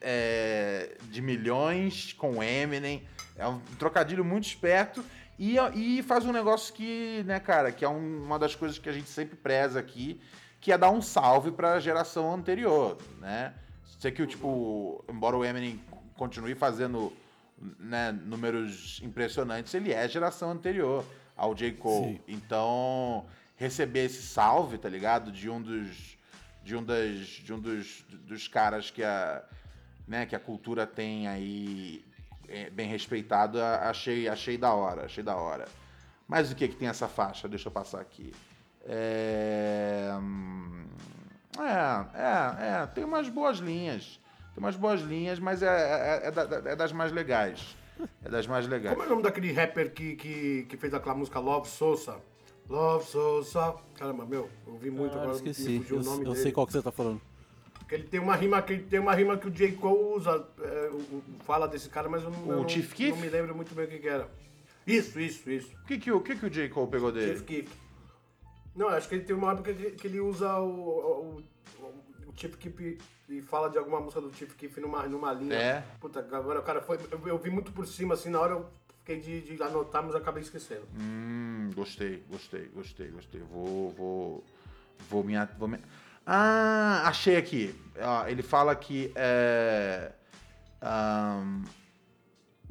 [0.01, 3.07] é, de milhões com Eminem.
[3.37, 5.05] É um trocadilho muito esperto.
[5.39, 8.89] E, e faz um negócio que, né, cara, que é um- uma das coisas que
[8.89, 10.21] a gente sempre preza aqui,
[10.61, 13.55] que é dar um salve pra geração anterior, né?
[13.99, 15.81] Sei que, tipo, embora o Eminem
[16.17, 17.13] continue fazendo
[17.79, 21.05] né, números impressionantes, ele é geração anterior
[21.37, 21.73] ao J.
[21.73, 22.15] Cole.
[22.15, 22.21] Sim.
[22.29, 23.27] Então,
[23.57, 25.33] receber esse salve, tá ligado?
[25.33, 26.17] De um dos.
[26.63, 29.43] De um, das, de um dos, dos caras que a,
[30.07, 32.05] né, que a cultura tem aí
[32.47, 35.67] é, bem respeitado, achei, achei da hora, achei da hora.
[36.27, 37.49] Mas o que que tem essa faixa?
[37.49, 38.35] Deixa eu passar aqui.
[38.85, 40.87] É, hum,
[41.63, 44.21] é, é, é, tem umas boas linhas.
[44.55, 47.77] Tem umas boas linhas, mas é, é, é da- é das mais legais.
[48.25, 48.95] É das mais legais.
[48.97, 52.17] Como é o nome daquele rapper que, que, que fez aquela música Love Sosa?
[52.69, 53.75] Love Sosa.
[53.95, 55.37] Caramba, meu, eu ouvi muito Ah, agora.
[55.37, 55.71] esqueci.
[55.71, 56.43] Me fugiu Eu, o nome eu dele.
[56.43, 57.21] sei qual que você tá falando.
[57.79, 59.73] Porque ele tem uma rima que tem uma rima que o J.
[59.73, 60.91] Cole usa, é,
[61.45, 63.89] fala desse cara, mas eu não, O eu não, não me lembro muito bem o
[63.89, 64.29] que, que era.
[64.87, 65.73] Isso, isso, isso.
[65.83, 66.69] O que, que, o, o que, que o J.
[66.69, 67.33] Cole pegou dele?
[67.37, 67.69] Chief Keef.
[68.79, 71.45] Não, acho que ele tem uma época que, que ele usa o, o,
[71.81, 72.97] o, o Chief Keef
[73.29, 75.57] e fala de alguma música do Chief Keef numa, numa linha.
[75.57, 75.85] É.
[75.99, 76.97] Puta, agora o cara foi.
[77.11, 78.71] Eu, eu vi muito por cima, assim, na hora eu
[79.01, 80.87] fiquei de, de anotar, mas acabei esquecendo.
[80.97, 83.41] Hum, gostei, gostei, gostei, gostei.
[83.41, 84.45] Vou, vou,
[85.11, 85.81] vou me, vou me...
[86.25, 87.75] Ah, achei aqui.
[88.01, 90.13] Ó, ele fala que é,
[90.81, 91.65] um,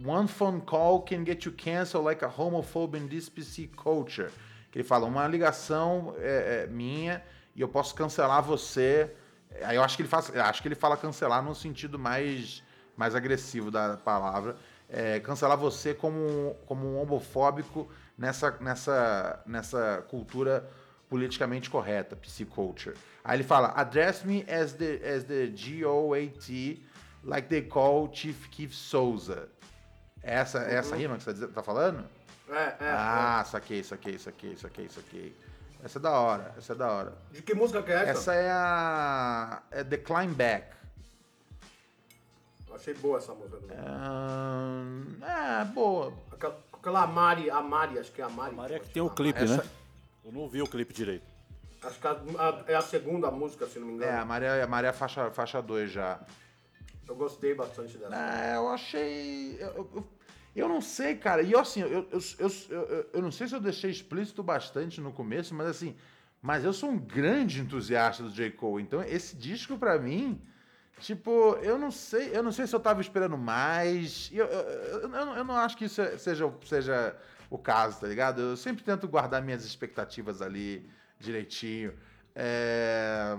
[0.06, 4.32] one phone call can get you canceled like a homophobe in this PC culture.
[4.78, 7.24] Ele fala, uma ligação é, é, minha
[7.56, 9.12] e eu posso cancelar você.
[9.64, 12.62] Aí eu acho que ele faz, acho que ele fala cancelar no sentido mais,
[12.96, 14.56] mais agressivo da palavra.
[14.88, 20.70] É, cancelar você como, como um homofóbico nessa, nessa, nessa cultura
[21.10, 22.96] politicamente correta, PC culture.
[23.24, 26.86] Aí ele fala, address me as the, as the G-O-A-T,
[27.24, 29.50] like they call Chief Keef Souza.
[30.22, 32.06] Essa, essa rima que você tá tá falando?
[32.50, 32.90] É, é.
[32.92, 35.36] ah, saquei, saquei, saquei, saquei, saquei.
[35.84, 37.14] Essa é da hora, essa é da hora.
[37.32, 37.36] é.
[37.36, 38.10] De que música que é essa?
[38.12, 39.62] Essa é a.
[39.72, 40.76] É The Climb Back.
[42.74, 43.58] Achei boa essa música.
[43.58, 43.78] também.
[43.78, 46.14] Ahn, É, boa.
[46.32, 48.56] Aquela, aquela Amari, Amari, acho que é Amari.
[48.56, 49.70] Maria que acho tem o é clipe, Essa- né?
[50.24, 51.26] Eu não vi o clipe direito.
[51.84, 54.12] Acho que a- a- é a segunda música, se não me engano.
[54.12, 56.20] É, a Maria, a Maria é faixa, faixa 2 já.
[57.08, 58.16] Eu gostei bastante dessa.
[58.16, 59.58] É, eu achei.
[59.60, 60.08] Eu, eu,
[60.60, 61.42] eu não sei, cara.
[61.42, 65.54] E assim, eu, eu, eu, eu, não sei se eu deixei explícito bastante no começo,
[65.54, 65.96] mas assim.
[66.42, 68.52] Mas eu sou um grande entusiasta do J.
[68.52, 68.84] Cole.
[68.84, 70.42] Então, esse disco, pra mim.
[71.00, 74.32] Tipo, eu não sei, eu não sei se eu tava esperando mais.
[74.34, 77.16] Eu, eu, eu não acho que isso é- seja, seja
[77.50, 78.42] o caso, tá ligado?
[78.42, 80.90] Eu sempre tento guardar minhas expectativas ali
[81.20, 81.94] direitinho.
[82.36, 83.36] É,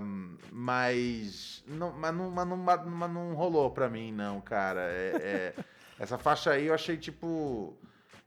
[0.51, 4.81] mas, não, mas, não, mas, não, mas não rolou pra mim, não, cara.
[4.81, 5.63] É- é-
[5.99, 7.77] essa faixa aí eu achei tipo.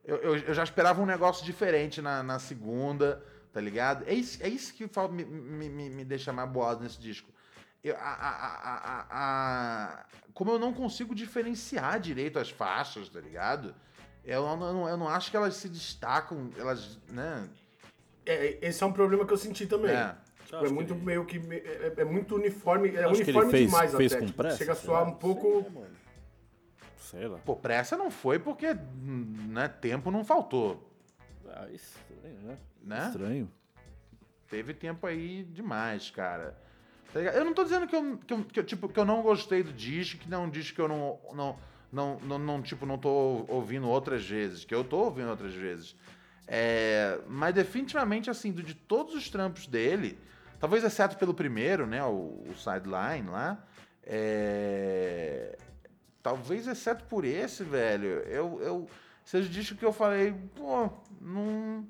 [0.04, 4.04] Eu, eu, eu já esperava um negócio diferente na, na segunda, tá ligado?
[4.06, 7.30] É isso, é isso que me, me, me, me deixa mais boado nesse disco.
[7.84, 10.04] Eu- a- a- a- a- a-
[10.34, 13.74] como eu não consigo diferenciar direito as faixas, tá ligado?
[14.24, 17.48] Eu não, eu não, eu não acho que elas se destacam, elas, né?
[18.26, 19.90] É, esse é um problema que eu senti também.
[19.92, 20.14] É.
[20.44, 21.38] Tipo, é que muito ele- meio que.
[21.38, 22.88] me- É, é muito uniforme.
[22.94, 24.20] É Acho que ele uniforme fez- demais fez até.
[24.20, 25.62] com tipo, pressa, chega a soar um pouco.
[25.62, 26.01] sei, mano.
[27.02, 27.38] Sei lá.
[27.38, 30.88] Pô, pressa não foi porque né, tempo não faltou.
[31.48, 32.58] Ah, estranho, né?
[32.82, 33.06] Né?
[33.08, 33.52] Estranho.
[34.48, 36.56] Teve tempo aí demais, cara.
[37.12, 39.22] Tá eu não tô dizendo que eu, que, eu, que eu, tipo, que eu não
[39.22, 41.58] gostei do disco, que não é um disco que eu não, não,
[41.92, 45.96] não, não, não, tipo, não tô ouvindo outras vezes, que eu tô ouvindo outras vezes.
[46.46, 50.18] É, mas definitivamente, assim, de todos os trampos dele,
[50.58, 53.62] talvez exceto pelo primeiro, né, o, o Sideline lá,
[54.04, 55.56] é,
[56.22, 58.88] talvez exceto por esse, velho, eu, eu
[59.24, 60.88] seja o disco que eu falei, pô,
[61.20, 61.86] não,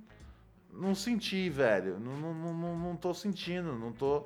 [0.73, 4.25] não senti, velho, não, não, não, não tô sentindo, não tô...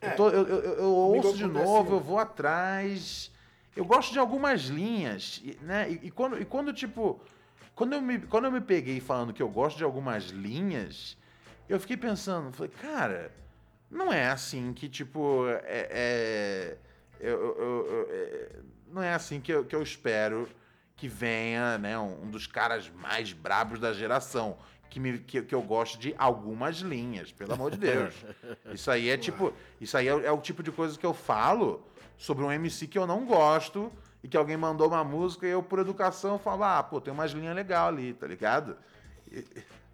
[0.00, 3.30] É, eu, tô, eu, eu, eu ouço de novo, eu vou atrás.
[3.76, 5.90] Eu gosto de algumas linhas, né?
[5.90, 7.20] E, e quando, e quando, tipo,
[7.74, 11.16] quando eu, me, quando eu me peguei falando que eu gosto de algumas linhas,
[11.68, 13.32] eu fiquei pensando, falei, cara,
[13.90, 15.88] não é assim que, tipo, é.
[15.90, 16.78] é-
[17.20, 18.56] eu- eu- eu- é-
[18.92, 20.48] não é assim que eu, que eu espero
[20.96, 24.56] que venha, né, um, um dos caras mais brabos da geração.
[24.88, 28.14] Que, me, que, que eu gosto de algumas linhas, pelo amor de Deus.
[28.74, 29.50] Isso aí é tipo.
[29.80, 31.82] Isso aí é, o- é o tipo de coisa que eu falo
[32.18, 33.90] sobre um MC que eu não gosto
[34.22, 37.30] e que alguém mandou uma música e eu, por educação, falo, ah, pô, tem umas
[37.30, 38.76] linhas legais ali, tá ligado?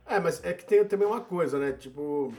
[0.05, 1.71] É, mas é que tem também uma coisa, né?
[1.73, 2.35] Tipo,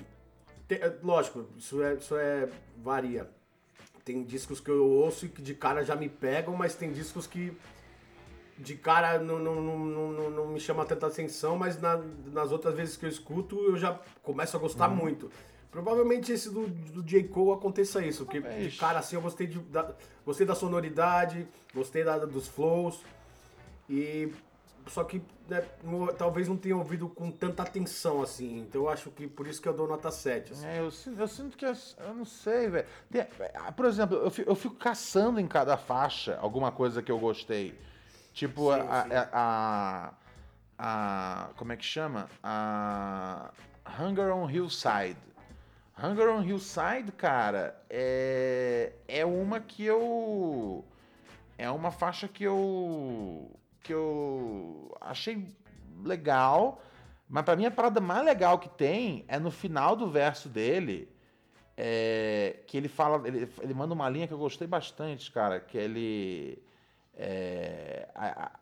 [0.68, 3.30] tem- lógico, isso é, isso é varia.
[4.10, 7.28] Tem discos que eu ouço e que de cara já me pegam, mas tem discos
[7.28, 7.54] que
[8.58, 9.78] de cara não, não, não,
[10.12, 13.78] não, não- me chama tanta atenção, mas na- nas outras vezes que eu escuto eu
[13.78, 15.30] já começo a gostar muito.
[15.70, 17.26] Provavelmente esse do, do J.
[17.26, 19.94] Cole aconteça isso, porque de cara assim eu gostei, de, da,
[20.26, 23.02] gostei da sonoridade, gostei da, dos flows,
[23.88, 24.32] e
[24.90, 25.62] só que né,
[26.18, 28.60] talvez não tenha ouvido com tanta atenção assim.
[28.60, 30.54] Então eu acho que por isso que eu dou nota 7.
[30.54, 30.66] assim.
[30.68, 31.66] É, eu, sinto, eu sinto que.
[31.66, 32.88] as- Eu não sei, velho.
[33.54, 37.20] Ah, Por exemplo, eu fico, eu fico caçando em cada faixa alguma coisa que eu
[37.20, 37.78] gostei.
[38.34, 39.10] Tipo, Sim, a, sim.
[39.14, 40.14] a, a,
[40.78, 42.30] a- Como é que chama?
[42.44, 43.52] A.
[44.00, 45.18] Hunger on Hillside.
[46.02, 48.94] Hunger on Hillside, cara, é.
[49.08, 50.86] É uma que eu.
[51.58, 53.50] É uma faixa que eu.
[53.84, 55.48] Que eu achei
[56.04, 56.82] legal.
[57.28, 61.08] Mas pra mim a parada mais legal que tem é no final do verso dele.
[61.78, 63.26] é, que ele fala.
[63.28, 65.60] Ele, ele manda uma linha que eu gostei bastante, cara.
[65.60, 66.62] Que ele.
[67.16, 68.08] é,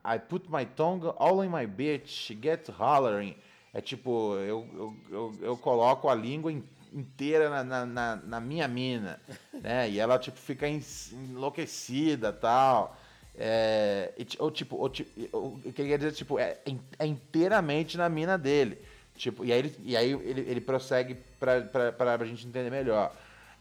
[0.06, 3.36] I, I- put my tongue all in my bitch, gets hollering.
[3.74, 6.64] É tipo, eu, eu, eu, eu coloco a língua in-
[6.94, 9.20] inteira na, na, na- na minha mina,
[9.54, 9.90] né?
[9.90, 12.96] E ela, tipo, fica en- enlouquecida tal.
[13.38, 18.10] É, ou, tipo, ou, ti- o que quer dizer, tipo, é, in- é inteiramente na
[18.10, 18.80] mina dele.
[19.16, 23.12] Tipo, e aí ele, e aí ele, ele prossegue pra, pra, pra gente entender melhor.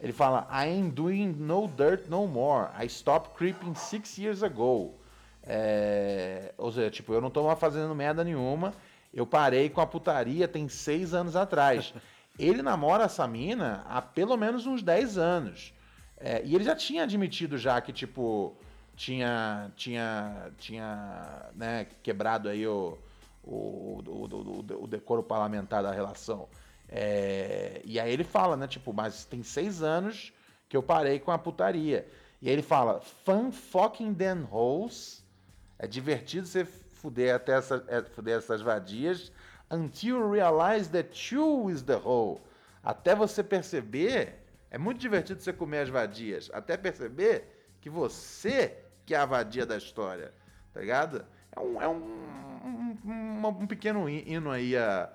[0.00, 2.68] Ele fala, I ain't doing no dirt no more.
[2.82, 4.94] I stopped creeping six years ago.
[5.42, 8.74] É, ou seja, tipo, eu não tô fazendo merda nenhuma.
[9.14, 11.94] Eu parei com a putaria tem seis anos atrás.
[12.38, 15.72] Ele namora essa mina há pelo menos uns 10 anos.
[16.18, 18.54] É, e ele já tinha admitido já que, tipo,
[18.96, 22.98] tinha, tinha, tinha né, quebrado aí o,
[23.42, 26.48] o, o, o- decoro parlamentar da relação.
[26.88, 30.32] É, e aí ele fala, né, tipo, mas tem seis anos
[30.68, 32.08] que eu parei com a putaria.
[32.40, 35.24] E aí ele fala, fun fucking them hoes.
[35.78, 39.30] É divertido você fuder até essa, é, fuder essas vadias
[39.70, 42.40] until you realize that you is the hoe.
[42.82, 47.44] Até você perceber, é muito divertido você comer as vadias, até perceber
[47.80, 50.32] que você que é a vadia da história,
[50.74, 51.24] tá ligado?
[51.54, 51.94] É um, é um,
[53.04, 55.08] um, um- pequeno hino aí a,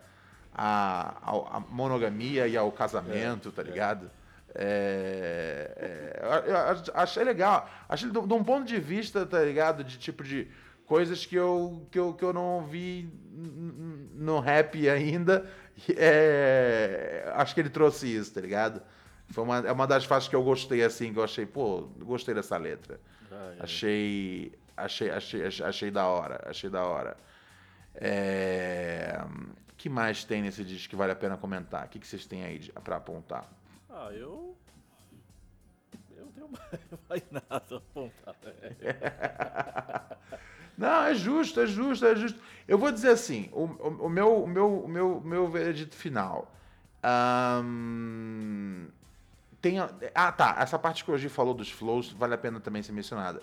[0.53, 4.09] a, à monogamia e ao casamento, tá ligado?
[4.55, 7.69] É, é, eu, eu ach- achei legal.
[7.87, 9.83] Achei de, um ponto de vista, tá ligado?
[9.83, 10.47] De tipo de
[10.85, 13.09] coisas que eu, que eu, que eu não vi
[14.15, 15.45] no rap ainda.
[15.95, 18.81] É, acho que ele trouxe isso, tá ligado?
[19.29, 22.33] Foi uma, é uma das faixas que eu gostei, assim, que eu achei, pô, gostei
[22.35, 22.99] dessa letra.
[23.31, 23.63] Ah, é.
[23.63, 27.17] Achei, achei, achei, achei, da hora, achei da hora.
[27.95, 29.19] É,
[29.77, 31.85] que mais tem nesse disco que vale a pena comentar?
[31.85, 33.45] O que, que vocês têm aí pra apontar?
[33.89, 34.55] Ah, eu.
[36.15, 36.49] Eu não tenho
[37.09, 38.35] mais, nada a apontar.
[40.77, 42.39] Não, é justo, é justo, é justo.
[42.67, 46.51] Eu vou dizer assim, o, o- o meu, o meu, o meu, meu veredito final.
[47.03, 48.87] Ahn,
[49.61, 50.55] tem, ah, tá.
[50.59, 53.41] Essa parte que o falou dos flows vale a pena também ser mencionada.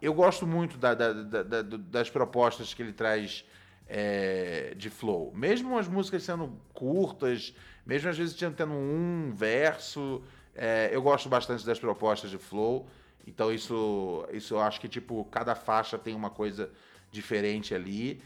[0.00, 3.44] Eu gosto muito da- da- da- das propostas que ele traz
[3.88, 5.32] é, de flow.
[5.32, 7.54] Mesmo as músicas sendo curtas,
[7.86, 10.22] mesmo às vezes tendo tendo um verso,
[10.56, 12.88] é, eu gosto bastante das propostas de flow.
[13.24, 16.70] Então isso, isso eu acho que, tipo, cada faixa tem uma coisa
[17.12, 18.20] diferente ali.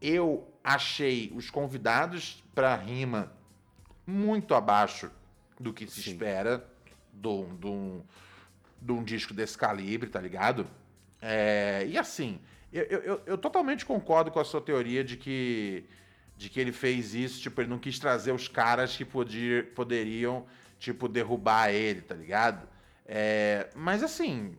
[0.00, 3.32] Eu achei os convidados para rima
[4.06, 5.10] muito abaixo
[5.58, 6.10] do que se Sim.
[6.12, 6.64] espera
[7.20, 8.02] de um,
[8.80, 10.66] de, um, disco desse calibre, tá ligado?
[11.20, 12.40] É, e assim,
[12.72, 15.84] eu, eu, eu- totalmente concordo com a sua teoria de que,
[16.36, 20.46] de que ele fez isso, tipo, ele não quis trazer os caras que podia, poderiam,
[20.78, 22.68] tipo, derrubar ele, tá ligado?
[23.06, 24.56] É, mas assim,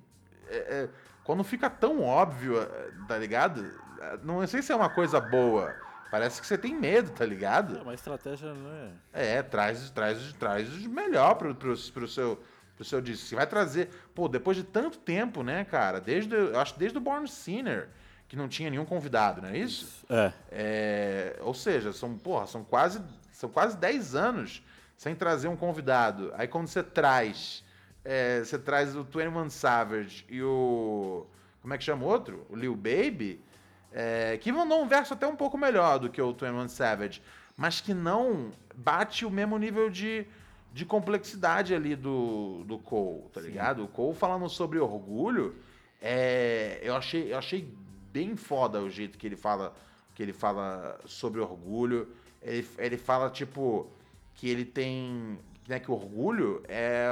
[0.49, 0.89] é, é,
[1.23, 3.65] quando fica tão óbvio, é, tá ligado?
[4.01, 5.75] É, Não sei se é uma coisa boa.
[6.11, 7.77] Parece que você tem medo, tá ligado?
[7.77, 9.37] É uma estratégia, não é?
[9.37, 12.39] É, traz, traz, traz o melhor pro, pro, pro seu
[12.79, 13.27] pro seu disco.
[13.27, 15.99] Você vai trazer, pô, depois de tanto tempo, né, cara?
[15.99, 17.89] Desde, eu acho que desde o Born Sinner,
[18.25, 20.05] que não tinha nenhum convidado, não é isso?
[20.09, 20.31] É.
[20.49, 23.01] É, ou seja, são, porra, são quase,
[23.33, 24.63] são quase 10 anos
[24.95, 26.31] sem trazer um convidado.
[26.35, 27.65] Aí quando você traz,
[28.05, 31.27] é, você traz o 21 Savage e o,
[31.61, 32.45] como é que chama o outro?
[32.49, 33.43] O Lil Baby,
[33.91, 37.21] é, que mandou um verso até um pouco melhor do que o 21 Savage,
[37.57, 40.25] mas que não bate o mesmo nível de,
[40.73, 43.83] de complexidade ali do, do Cole, tá ligado?
[43.83, 45.55] O Cole falando sobre orgulho,
[46.01, 47.67] é, eu, achei, eu achei
[48.11, 49.73] bem foda o jeito que ele fala
[50.15, 52.09] que ele fala sobre orgulho.
[52.41, 53.87] Ele, ele fala, tipo,
[54.35, 55.39] que ele tem.
[55.65, 57.05] Né, que o orgulho é,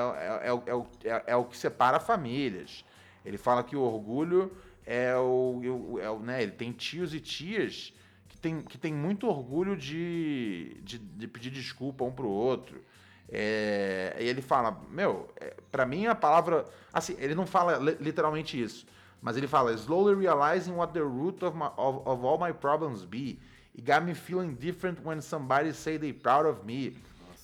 [0.43, 2.84] é, é, é, o- é, é o que separa famílias.
[3.23, 4.51] Ele fala que o orgulho
[4.88, 5.99] é o.
[6.01, 7.93] é o- né, ele tem tios e tias
[8.29, 12.81] que tem, que tem muito orgulho de, de, de pedir desculpa um pro outro.
[13.29, 16.65] É, e ele fala, meu, é, pra mim a palavra.
[16.93, 18.85] Assim, ele não fala li- literalmente isso,
[19.21, 23.03] mas ele fala, slowly realizing what the root of, my, of, of all my problems
[23.03, 23.38] be.
[23.77, 26.95] It got me feeling different when somebody say they proud of me.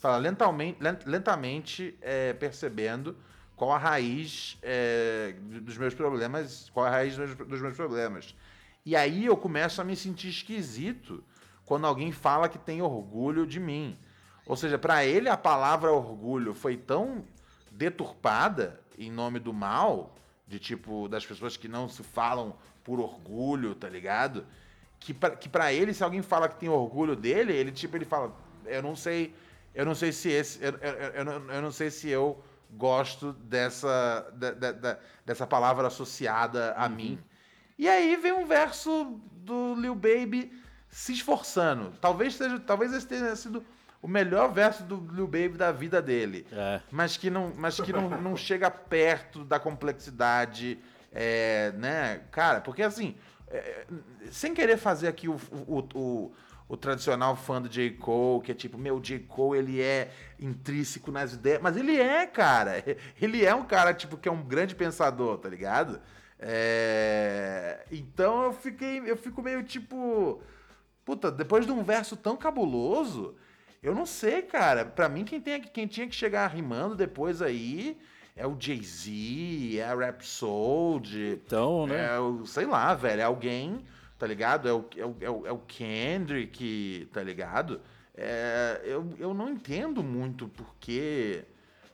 [0.02, 3.16] Fala, lentamente, lent- lentamente é, percebendo
[3.64, 8.36] qual a raiz é, dos meus problemas, qual a raiz dos meus, problemas.
[8.86, 11.24] E aí eu começo a me sentir esquisito
[11.66, 13.98] quando alguém fala que tem orgulho de mim.
[14.46, 17.24] Ou seja, para ele a palavra orgulho foi tão
[17.72, 20.14] deturpada em nome do mal,
[20.46, 22.54] de tipo, das pessoas que não se falam
[22.84, 24.46] por orgulho, tá ligado?
[25.00, 28.36] Que pra, que ele, se alguém fala que tem orgulho dele, ele tipo, ele fala,
[28.66, 29.34] eu não sei,
[29.74, 32.44] eu não sei se esse, eu, eu, eu, eu não sei se eu
[32.78, 37.20] gosto dessa, da- da- da- dessa palavra associada a mim.
[37.78, 40.52] E aí vem um verso do Lil Baby
[40.90, 41.92] se esforçando.
[42.00, 43.64] Talvez seja, talvez esse tenha sido
[44.02, 46.46] o melhor verso do Lil Baby da vida dele.
[46.52, 46.82] É.
[46.92, 50.80] Mas que não, mas que não, não chega perto da complexidade,
[51.12, 52.22] é, né?
[52.32, 53.16] Cara, porque assim,
[53.48, 53.86] é,
[54.30, 55.36] sem querer fazer aqui o,
[55.68, 56.34] o, o,
[56.68, 57.92] o tradicional fã do J.
[57.92, 59.20] Cole, que é tipo, meu, J.
[59.20, 62.84] Cole, ele é intrínseco nas ideias, mas ele é, cara.
[63.22, 66.02] Ele é um cara, tipo, que é um grande pensador, tá ligado?
[66.40, 70.42] É, então eu fiquei, eu fico meio tipo,
[71.06, 73.36] puta, depois de um verso tão cabuloso,
[73.82, 74.86] eu não sei, cara.
[74.86, 77.98] Pra mim, quem, tem, quem tinha que chegar rimando depois aí
[78.36, 81.40] é o Jay-Z, é a Rhapsody.
[81.46, 82.16] Então, né?
[82.16, 83.86] É o, sei lá, velho, é alguém,
[84.24, 84.70] tá ligado?
[84.70, 87.82] É o, é o, é o, é o Kendrick, tá ligado?
[88.16, 91.44] É, eu, eu não entendo muito porque.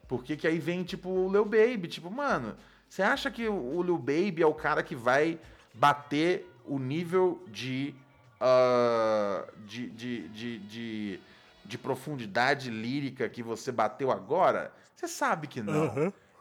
[0.08, 1.88] Porque que aí vem, tipo, o Lil Baby.
[1.88, 2.56] Tipo, mano,
[2.88, 5.40] você acha que o Lil Baby é o cara que vai
[5.74, 7.96] bater o nível de.
[8.40, 11.20] ah, de, de, de, de,
[11.66, 14.72] de profundidade lírica que você bateu agora?
[14.96, 15.74] Você sabe que não.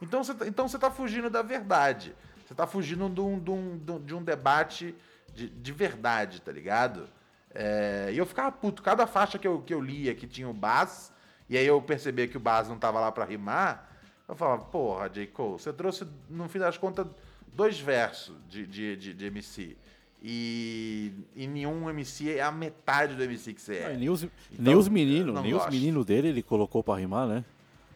[0.02, 2.14] Então você tá- então você tá fugindo da verdade.
[2.46, 4.94] Você tá fugindo de um, de um- de um debate
[5.38, 7.08] de, de verdade, tá ligado?
[7.54, 8.82] É, e eu ficava puto.
[8.82, 11.12] Cada faixa que eu, que eu lia que tinha o Bass,
[11.48, 13.88] e aí eu percebia que o Bass não tava lá pra rimar,
[14.28, 15.28] eu falava, porra, J.
[15.28, 17.06] Cole, você trouxe, no fim das contas,
[17.52, 19.76] dois versos de, de, de, de MC.
[20.20, 23.86] E, e nenhum MC é a metade do MC que você é.
[23.86, 26.82] Ah, e nem os, Então, nem os meninos, não nem os meninos dele ele colocou
[26.82, 27.44] pra rimar, né?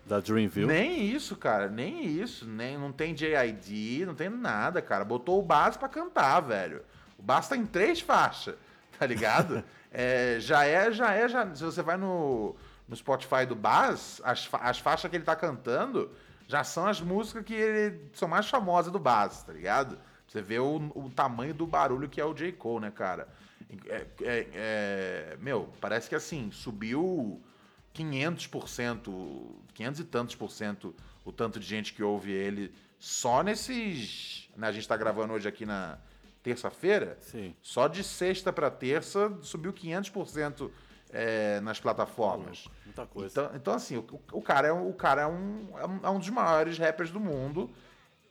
[0.06, 0.66] Da Dreamville.
[0.66, 2.46] Nem isso, cara, nem isso.
[2.46, 5.04] Nem, não tem JID, não tem nada, cara.
[5.04, 6.82] Botou o Bass pra cantar, velho.
[7.26, 8.56] Tá em três faixas,
[8.98, 9.62] tá ligado?
[9.94, 11.54] É, já é, já é, já.
[11.54, 12.56] Se você vai no,
[12.88, 16.10] no Spotify do Bass, as, as faixas que ele tá cantando
[16.48, 19.98] já são as músicas que ele, são mais famosas do Bass, tá ligado?
[20.26, 22.52] Você vê o, o tamanho do barulho que é o J.
[22.52, 23.28] Cole, né, cara?
[23.86, 27.42] É, é- é- meu, parece que assim, subiu
[27.94, 30.94] 500%, 500 e tantos por cento
[31.24, 34.48] o tanto de gente que ouve ele só nesses.
[34.56, 35.98] Né, a gente tá gravando hoje aqui na
[36.42, 37.16] terça-feira.
[37.20, 37.54] Sim.
[37.62, 40.70] Só de sexta pra terça subiu 500%
[41.10, 42.68] é, nas plataformas.
[42.84, 43.28] Muita coisa.
[43.30, 46.18] Então, então assim, o, o cara, é, um- o cara é, um, é um- é
[46.18, 47.70] dos maiores rappers do mundo.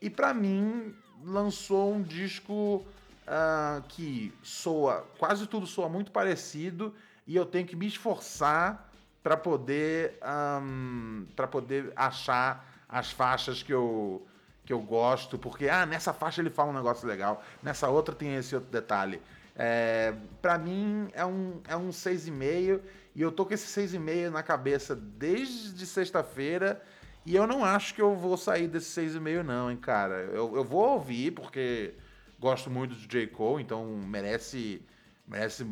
[0.02, 0.94] E pra mim,
[1.24, 2.84] lançou um disco
[3.28, 6.94] uh, que soa, quase tudo soa muito parecido
[7.28, 8.90] e eu tenho que me esforçar
[9.22, 10.18] para poder
[10.64, 14.26] um, para poder achar as faixas que eu
[14.66, 18.36] que eu gosto, porque ah, nessa faixa ele fala um negócio legal, nessa outra tem
[18.36, 19.22] esse outro detalhe.
[19.56, 22.80] É, para mim é um é um 6,5
[23.14, 26.82] e eu tô com esse 6,5 na cabeça desde sexta-feira
[27.26, 30.16] e eu não acho que eu vou sair desse 6,5 não, hein, cara.
[30.32, 31.94] Eu, eu vou ouvir porque
[32.40, 33.28] gosto muito do J.
[33.28, 34.82] Cole, então merece
[35.28, 35.66] merece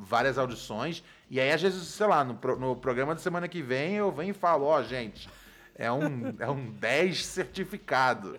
[0.00, 1.02] várias audições.
[1.30, 4.30] E aí, às vezes, sei lá, no, no programa da semana que vem eu venho
[4.30, 5.28] e falo, ó, oh, gente,
[5.78, 8.38] é um, é um 10 certificado.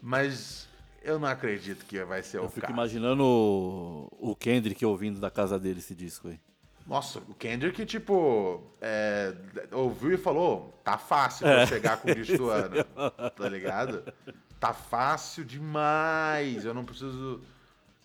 [0.00, 0.68] Mas
[1.02, 2.72] eu não acredito que vai ser eu o fico caso.
[2.72, 6.40] imaginando o, o Kendrick ouvindo da casa dele esse disco aí.
[6.86, 9.34] Nossa, o Kendrick, tipo, é,
[9.70, 11.66] ouviu e falou: tá fácil pra é.
[11.66, 12.84] chegar com o disco do ano.
[13.36, 14.02] Tá ligado?
[14.58, 16.64] Tá fácil demais.
[16.64, 17.40] Eu não preciso.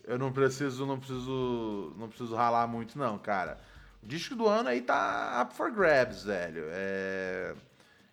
[0.04, 1.92] Eu não preciso, não preciso.
[1.98, 3.58] Não preciso ralar muito, não, cara.
[4.02, 6.64] O disco do ano aí tá up for grabs, velho.
[6.68, 7.54] É,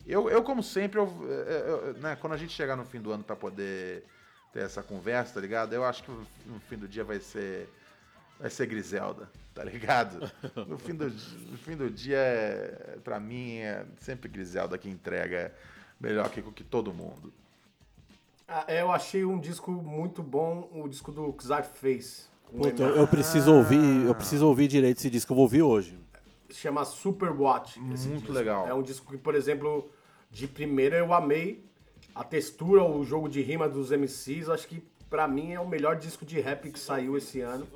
[0.07, 3.23] eu, eu, como sempre, eu, eu, né, quando a gente chegar no fim do ano
[3.23, 4.03] para poder
[4.53, 5.73] ter essa conversa, tá ligado?
[5.73, 7.69] Eu acho que no fim do dia vai ser
[8.39, 10.29] vai ser Griselda, tá ligado?
[10.67, 15.53] No fim do, no fim do dia, é, pra mim, é sempre Griselda que entrega
[15.99, 17.33] melhor que, que todo mundo.
[18.47, 21.35] Ah, eu achei um disco muito bom, o disco do
[21.73, 22.25] Face.
[22.51, 25.97] Puta, eu, eu preciso ouvir, eu preciso ouvir direito esse disco, eu vou ouvir hoje.
[26.49, 27.79] Chama Super Watch.
[27.79, 28.31] Muito disco.
[28.31, 28.67] legal.
[28.67, 29.89] É um disco que, por exemplo,
[30.29, 31.65] de primeira eu amei
[32.13, 35.97] a textura, o jogo de rima dos MCs, acho que pra mim é o melhor
[35.97, 37.67] disco de rap que saiu esse ano.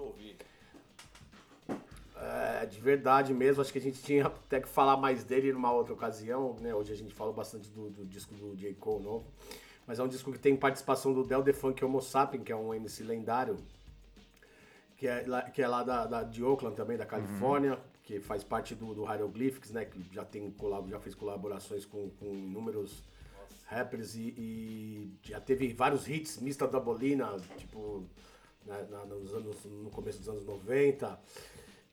[2.16, 5.72] É, de verdade mesmo, acho que a gente tinha até que falar mais dele numa
[5.72, 6.74] outra ocasião, né?
[6.76, 8.74] Hoje a gente falou bastante do, do disco do J.
[8.74, 9.26] Cole novo.
[9.88, 12.74] Mas é um disco que tem participação do Del Defunk Homo Sapien, que é um
[12.74, 13.58] MC lendário,
[14.96, 17.80] que é lá, que é lá da, da de Oakland também, da Califórnia, uhum.
[18.10, 19.86] Que faz parte do, do Hieroglyphics, né?
[19.86, 20.52] Que já, tem,
[20.88, 23.04] já fez colaborações com, com inúmeros
[23.68, 28.04] rappers e, e, já teve vários hits, Mista da Bolina, tipo,
[28.66, 31.22] né, na, nos anos, no começo dos anos 90.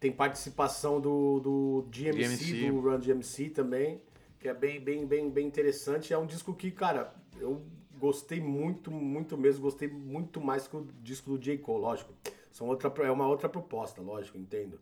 [0.00, 2.70] Tem participação do, do GMC, DMC.
[2.70, 4.00] do Run DMC também,
[4.40, 6.14] que é bem, bem, bem, bem interessante.
[6.14, 7.62] É um disco que, cara, eu
[7.98, 11.58] gostei muito, muito mesmo, gostei muito mais que o disco do J.
[11.58, 12.14] Cole, lógico.
[12.50, 14.80] São outra, é uma outra proposta, lógico, entendo.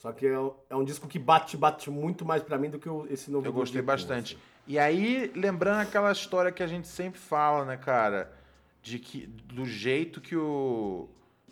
[0.00, 2.88] Só que é, é um disco que bate, bate muito mais para mim do que
[3.12, 4.34] esse novo Eu gostei bastante.
[4.34, 4.42] Assim.
[4.66, 8.32] E aí, lembrando aquela história que a gente sempre fala, né, cara?
[8.82, 11.06] De que do jeito que o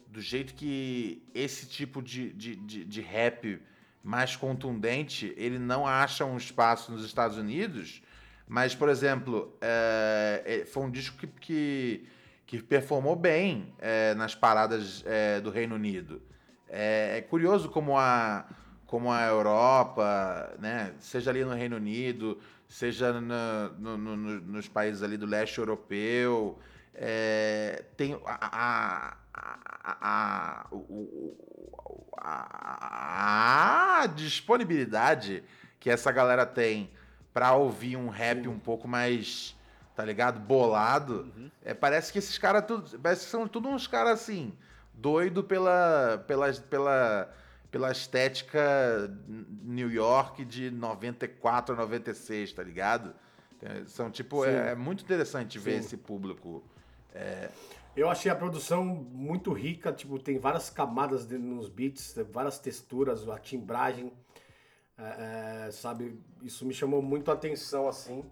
[0.07, 3.61] do jeito que esse tipo de, de, de, de rap
[4.03, 8.03] mais contundente, ele não acha um espaço nos Estados Unidos,
[8.47, 12.09] mas, por exemplo, é, foi um disco que, que,
[12.47, 16.23] que performou bem é, nas paradas é, do Reino Unido.
[16.69, 18.45] É, é, curioso como a,
[18.87, 22.39] como a Europa, né, seja ali no Reino Unido,
[22.69, 26.59] seja no, no, no, nos países ali do leste europeu,
[26.95, 30.67] é, tem a, a,
[32.17, 35.43] a, a, disponibilidade
[35.79, 36.91] que essa galera tem
[37.33, 39.57] para ouvir um rap um pouco mais,
[39.95, 40.41] tá ligado?
[40.41, 41.31] Bolado.
[41.37, 41.51] Uhum.
[41.65, 44.53] É, parece que esses caras tudo, parece que são tudo uns caras assim,
[44.99, 47.35] doido pela pela pela
[47.71, 48.61] pela estética
[49.29, 53.15] New York de 94 a 96, tá ligado?
[53.63, 55.65] É, são tipo, é, é, muito interessante Sim.
[55.65, 56.63] ver esse público.
[57.15, 57.51] É,
[57.97, 63.39] eu achei a produção muito rica, tipo, tem várias camadas nos beats, várias texturas, a
[63.39, 64.13] timbragem,
[64.97, 66.19] é, é, sabe?
[66.43, 68.25] Isso me chamou muito a atenção, assim.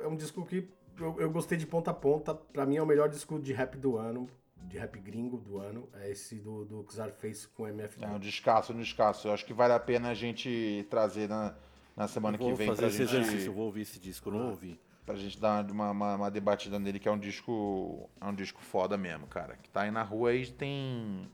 [0.00, 2.34] É um disco que eu, eu, gostei de ponta a ponta.
[2.34, 4.28] Pra mim é o melhor disco de rap do ano,
[4.64, 5.88] de rap gringo do ano.
[5.94, 6.86] É esse do, do
[7.18, 8.02] Face com MF.
[8.02, 9.28] É um descasso, um descasso.
[9.28, 11.54] Eu acho que vale a pena a gente trazer na,
[11.96, 12.66] na semana que vem.
[12.66, 13.16] Vou fazer esse gente...
[13.16, 14.50] exercício, eu vou ouvir esse disco, eu não ah.
[14.50, 18.08] ouvi pra gente dar uma, uma, uma, debatida nele, que é um disco.
[18.20, 19.56] É um disco foda mesmo, cara.
[19.62, 21.30] Que tá aí na rua aí tem.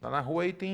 [0.00, 0.72] Tá na rua aí tem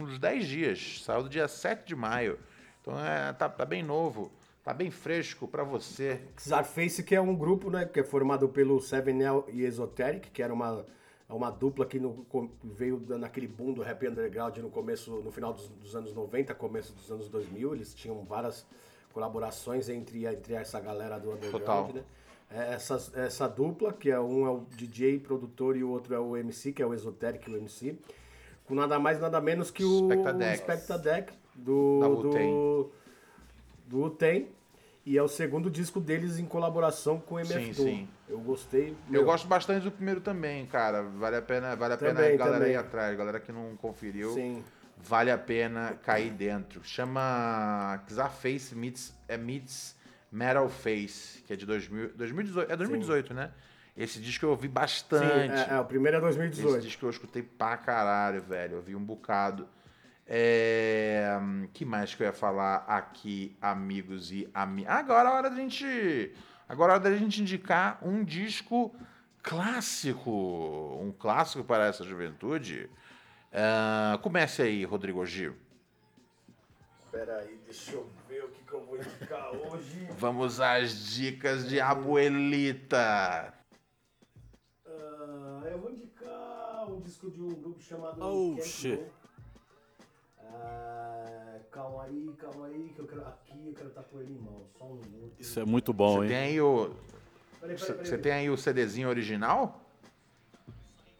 [0.00, 1.02] uns 10 dias.
[1.04, 2.38] Saiu do dia 7 de maio.
[2.80, 4.32] Então é, tá, tá bem novo.
[4.64, 6.20] Tá bem fresco para você.
[6.64, 7.84] Face que é um grupo, né?
[7.84, 10.84] Que é formado pelo Sevenel e Esoteric, que era uma,
[11.34, 12.26] uma dupla que no,
[12.62, 16.92] veio naquele boom do rap underground no começo, no final dos, dos anos 90, começo
[16.92, 17.74] dos anos 2000.
[17.74, 18.66] Eles tinham várias
[19.12, 21.92] colaborações entre, entre essa galera do underground, Total.
[21.94, 22.02] né?
[22.50, 26.18] É, essa, essa dupla, que é um é o DJ, produtor, e o outro é
[26.18, 27.96] o MC, que é o Esoteric, o MC,
[28.66, 32.90] com nada mais, nada menos que o Spectadeck, Spectadeck do, do,
[33.86, 34.48] do UTEM.
[35.04, 38.08] E é o segundo disco deles em colaboração com o MF Sim, sim.
[38.28, 38.90] Eu gostei.
[38.90, 41.02] Eu meu, gosto bastante do primeiro também, cara.
[41.02, 42.72] Vale a pena, vale a pena Também, a galera também.
[42.72, 44.32] ir atrás, galera que não conferiu.
[44.32, 44.62] Sim.
[44.96, 46.84] Vale a pena cair dentro.
[46.84, 49.96] Chama Xaface Meets, é Meets
[50.30, 52.72] Metal Face, que é de 2000, 2018.
[52.72, 53.50] É 2018, né?
[53.96, 55.70] Esse disco eu ouvi Sim, bastante.
[55.70, 56.82] é, é, o primeiro é Esse 2018.
[56.82, 58.76] disco eu escutei pra caralho, velho.
[58.76, 59.68] Eu vi um bocado.
[60.34, 61.38] É...
[61.74, 64.90] que mais que eu ia falar aqui, amigos e amigas?
[64.90, 66.34] Agora é hora da gente.
[66.66, 68.96] Agora é hora da gente indicar um disco
[69.42, 70.98] clássico.
[71.02, 72.88] Um clássico para essa juventude.
[73.52, 75.54] Ah, comece aí, Rodrigo Gil.
[77.10, 80.08] Pera aí, deixa eu ver o que, que eu vou indicar hoje.
[80.16, 83.52] Vamos às dicas de Abuelita.
[84.86, 88.96] Ah, eu vou indicar um disco de um grupo chamado Oh, Camp shit.
[88.96, 89.21] Go.
[90.54, 93.26] Ah, calma aí, calma aí, que eu quero.
[93.26, 94.66] Aqui eu quero estar com ele em mão.
[94.78, 95.34] Só um minuto.
[95.40, 96.28] Isso é muito bom, Você hein?
[96.28, 96.94] tem aí o.
[98.04, 99.80] Você tem aí o CDzinho original?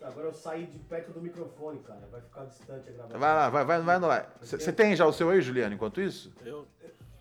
[0.02, 2.08] Agora eu saí de perto do microfone, cara.
[2.10, 3.20] Vai ficar distante a gravação.
[3.20, 4.26] Vai lá, vai, vai, vai lá.
[4.40, 6.32] Você tem já o seu aí, Juliano, enquanto isso?
[6.44, 6.66] Eu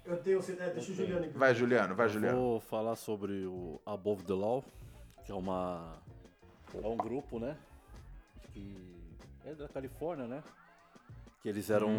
[0.03, 0.39] Eu tenho.
[0.59, 1.25] É, deixa o Juliano.
[1.25, 1.29] ir.
[1.29, 2.37] Vai, Juliano, vai, Juliano.
[2.37, 4.63] vou falar sobre o Above the Law,
[5.23, 5.99] que é uma
[6.73, 7.55] é um grupo, né?
[8.51, 8.75] Que
[9.45, 10.43] é da Califórnia, né?
[11.41, 11.89] Que eles eram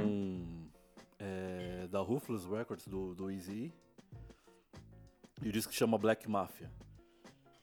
[1.18, 3.72] é, da Ruthless Records do, do Easy.
[5.42, 6.70] E o disco chama Black Mafia.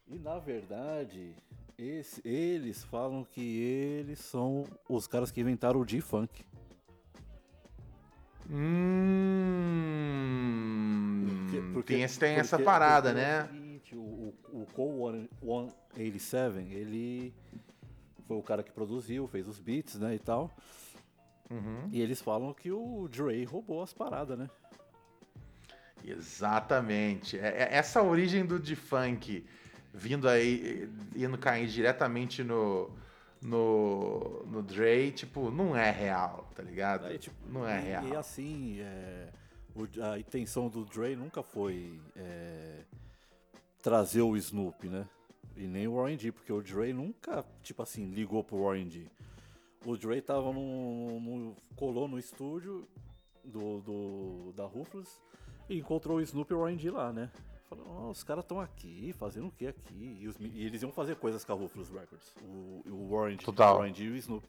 [0.07, 1.33] E na verdade,
[1.77, 6.43] esse- eles falam que eles são os caras que inventaram o G-Funk.
[10.39, 13.47] Hum, Porque- porque- tem, tem essa porque- parada, porque é o né?
[13.47, 13.99] seguinte, o,
[14.51, 17.33] o, o Cole 187, ele
[18.27, 20.51] foi o cara que produziu, fez os beats, né, e tal.
[21.49, 21.89] Uhum.
[21.91, 24.49] E eles falam que o Dre roubou as paradas, né?
[26.05, 27.37] Exatamente.
[27.37, 29.45] É- é- essa origem do de-funk
[29.93, 32.91] vindo aí, indo cair diretamente no,
[33.41, 37.05] no, no Dre, tipo, não é real, tá ligado?
[37.07, 38.07] Aí, tipo, não é e, real.
[38.07, 39.29] E assim, é,
[39.75, 42.81] o- a intenção do Dre nunca foi é,
[43.81, 45.05] trazer o Snoop, né?
[45.57, 49.07] E nem o Warren G, porque o Dre nunca, tipo assim, ligou pro Warren G.
[49.85, 52.87] O Dre tava no, no- colou no estúdio
[53.43, 55.19] do, do- da Ruthless
[55.69, 57.31] e encontrou o Snoop e o G lá, né?
[57.69, 60.17] Falou, "Ó, os caras estão aqui, fazendo o que aqui?
[60.21, 63.07] E, os e eles iam fazer coisas com a Ruthless Records, o, o
[63.45, 63.79] Total.
[63.79, 64.45] o G e o Snoop.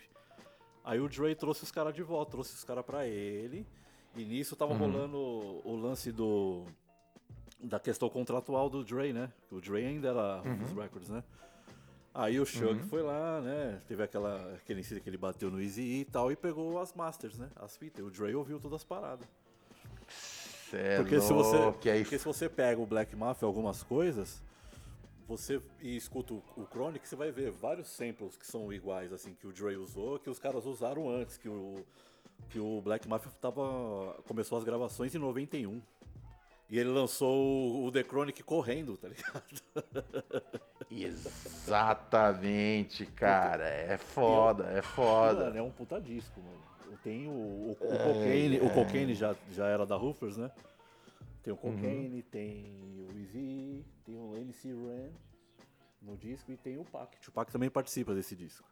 [0.82, 3.66] Aí o Dre trouxe os caras de volta, trouxe os caras pra ele.
[4.16, 6.64] E nisso tava rolando o, o lance do.
[7.62, 9.30] Da questão contratual do Dre, né?
[9.52, 11.22] O Dre ainda era Ruthless Records, né?
[12.12, 13.80] Aí o Shug foi lá, né?
[13.86, 17.38] Teve aquela, aquele incidente que ele bateu no Easy e tal, e pegou as masters,
[17.38, 17.48] né?
[17.56, 18.04] As fitas.
[18.04, 19.26] O Dre ouviu todas as paradas.
[20.70, 24.42] Cê é Porque se você, aí porque se você pega o Black Mafia, algumas coisas,
[25.26, 29.34] você e escuta o, o Chronic, você vai ver vários samples que são iguais, assim,
[29.34, 31.84] que o Dre usou, que os caras usaram antes, que o,
[32.48, 35.80] que o Black Mafia tava, começou as gravações em 91.
[36.70, 39.44] E ele lançou o, The Chronic correndo, tá ligado?
[40.88, 43.68] Exatamente, cara.
[43.68, 45.46] É foda, é foda.
[45.46, 46.98] Mano, é um puta disco, mano.
[47.02, 50.50] Tem o, o, o Cocaine, o Cocaine já, já era da Ruthless, né?
[51.42, 55.10] Tem o Cocaine, tem o Easy, tem o NC Ren
[56.02, 57.16] no disco e tem o Pac.
[57.26, 58.68] O Pac também participa desse disco.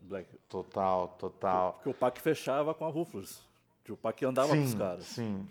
[0.00, 0.38] Black.
[0.48, 1.74] Total, total.
[1.74, 3.40] Porque o Pac fechava com a Ruthless.
[3.88, 5.04] O Pac andava com os Sim, caras.
[5.04, 5.48] sim.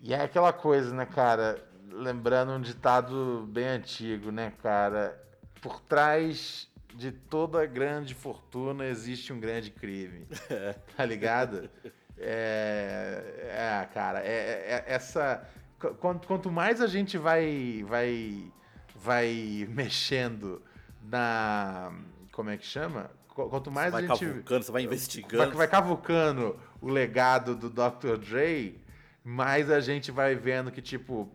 [0.00, 1.62] E é aquela coisa, né, cara?
[1.90, 5.18] Lembrando um ditado bem antigo, né, cara?
[5.62, 10.26] Por trás de toda grande fortuna existe um grande crime.
[10.96, 11.68] Tá ligado?
[12.18, 15.46] É, é cara, é, é- é- essa.
[15.80, 18.52] qu- Quanto, quanto mais a gente vai, vai,
[18.94, 20.62] vai mexendo
[21.02, 21.92] na.
[22.32, 23.10] Como é que chama?
[23.28, 25.56] Qu- Quanto mais Você vai a gente cavucando, você vai vai, investigando.
[25.56, 28.16] vai cavucando o legado do Dr.
[28.18, 28.80] Dre,
[29.24, 31.28] mais a gente vai vendo que, tipo,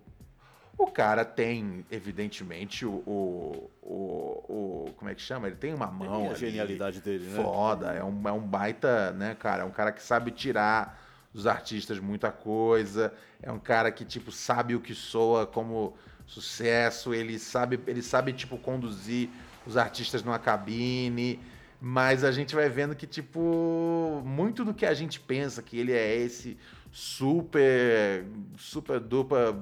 [0.77, 3.01] o cara tem, evidentemente, o.
[3.05, 5.47] o, o, o- como é que chama?
[5.47, 6.19] Ele tem uma mão.
[6.21, 7.35] Tem a ali genialidade dele, né?
[7.43, 9.63] Foda, é um, é um baita, né, cara?
[9.63, 11.01] É um cara que sabe tirar
[11.33, 13.13] dos artistas muita coisa.
[13.41, 17.13] É um cara que, tipo, sabe o que soa como sucesso.
[17.13, 19.29] Ele sabe, ele sabe tipo, conduzir
[19.65, 21.39] os artistas numa cabine.
[21.81, 25.93] Mas a gente vai vendo que, tipo, muito do que a gente pensa que ele
[25.93, 26.57] é esse
[26.91, 28.25] super,
[28.57, 29.59] super dupla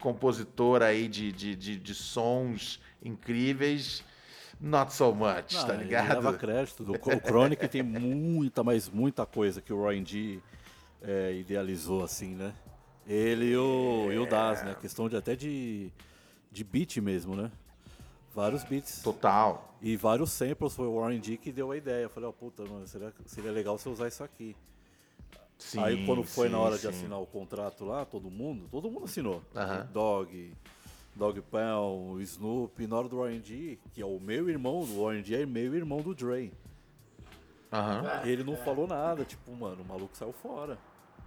[0.00, 4.02] compositor aí de, de, de, de sons incríveis.
[4.60, 6.08] Not so much, Não, tá ele ligado?
[6.14, 6.84] leva crédito.
[6.84, 10.40] do- O Chronic tem muita, mas muita coisa que o Ryan G
[11.02, 12.52] é, idealizou, assim, né?
[13.06, 14.76] Ele e o, e o Das, né?
[14.78, 15.90] Questão de até de,
[16.52, 17.50] de beat mesmo, né?
[18.34, 19.00] Vários beats.
[19.02, 19.74] Total.
[19.80, 20.74] E vários samples.
[20.74, 22.02] Foi o Warren G que deu a ideia.
[22.04, 24.54] Eu falei, ó, puta, mano, seria, seria legal você usar isso aqui.
[25.60, 26.88] Sim, Aí quando foi sim, na hora de sim.
[26.88, 29.42] assinar o contrato lá, todo mundo, todo mundo assinou.
[29.54, 29.86] Aham.
[29.92, 30.56] Dog,
[31.14, 35.46] Dog Pound, Snoop, na hora do G, que é o meu irmão, o G é
[35.46, 36.52] meu irmão do Dre.
[38.24, 40.78] Ele não falou nada, tipo, mano, o maluco saiu fora.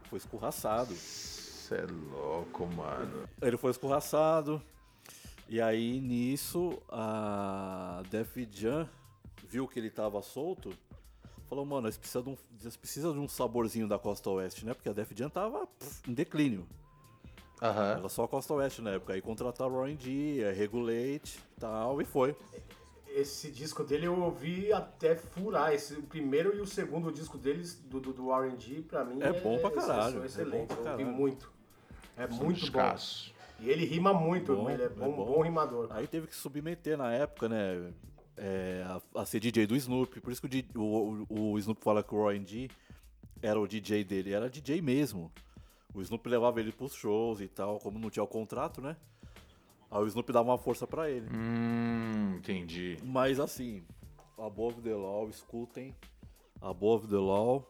[0.09, 0.93] Foi escorraçado.
[0.95, 3.29] Você é louco, mano.
[3.41, 4.61] Ele foi escorraçado.
[5.47, 8.89] E aí nisso a Def Jam
[9.47, 10.71] viu que ele tava solto.
[11.53, 14.73] Falou, mano, eles precisam de um, eles precisam de um saborzinho da Costa Oeste, né?
[14.73, 16.65] Porque a Def Jam tava pff, em declínio.
[17.61, 17.97] Aham.
[17.99, 19.13] Era só a Costa Oeste na época.
[19.13, 22.35] Aí contrataram o G, é, Regulate tal, e foi.
[23.07, 25.71] Esse disco dele eu ouvi até furar.
[25.75, 29.31] Esse, o primeiro e o segundo disco deles, do, do, do R&D, pra mim É
[29.31, 31.05] bom pra caralho, são é bom pra eu ouvi caralho.
[31.05, 31.51] muito.
[32.17, 32.95] É São muito bom.
[33.59, 35.25] E ele rima muito, Bom, ele é é bom, bom.
[35.25, 35.85] bom rimador.
[35.91, 37.93] Aí teve que submeter na época, né?
[38.37, 38.83] É,
[39.15, 40.19] a, a ser DJ do Snoop.
[40.21, 42.69] Por isso que o, o, o- Snoop fala que o Warren G
[43.41, 44.33] era o DJ dele.
[44.33, 45.31] Era DJ mesmo.
[45.93, 47.79] O Snoop levava ele pros shows e tal.
[47.79, 48.95] Como não tinha o contrato, né?
[49.91, 51.27] Aí o Snoop dava uma força pra ele.
[51.31, 52.97] Hum, entendi.
[53.03, 53.83] Mas assim,
[54.37, 55.95] Above the Law, escutem.
[56.59, 57.69] Above the Law.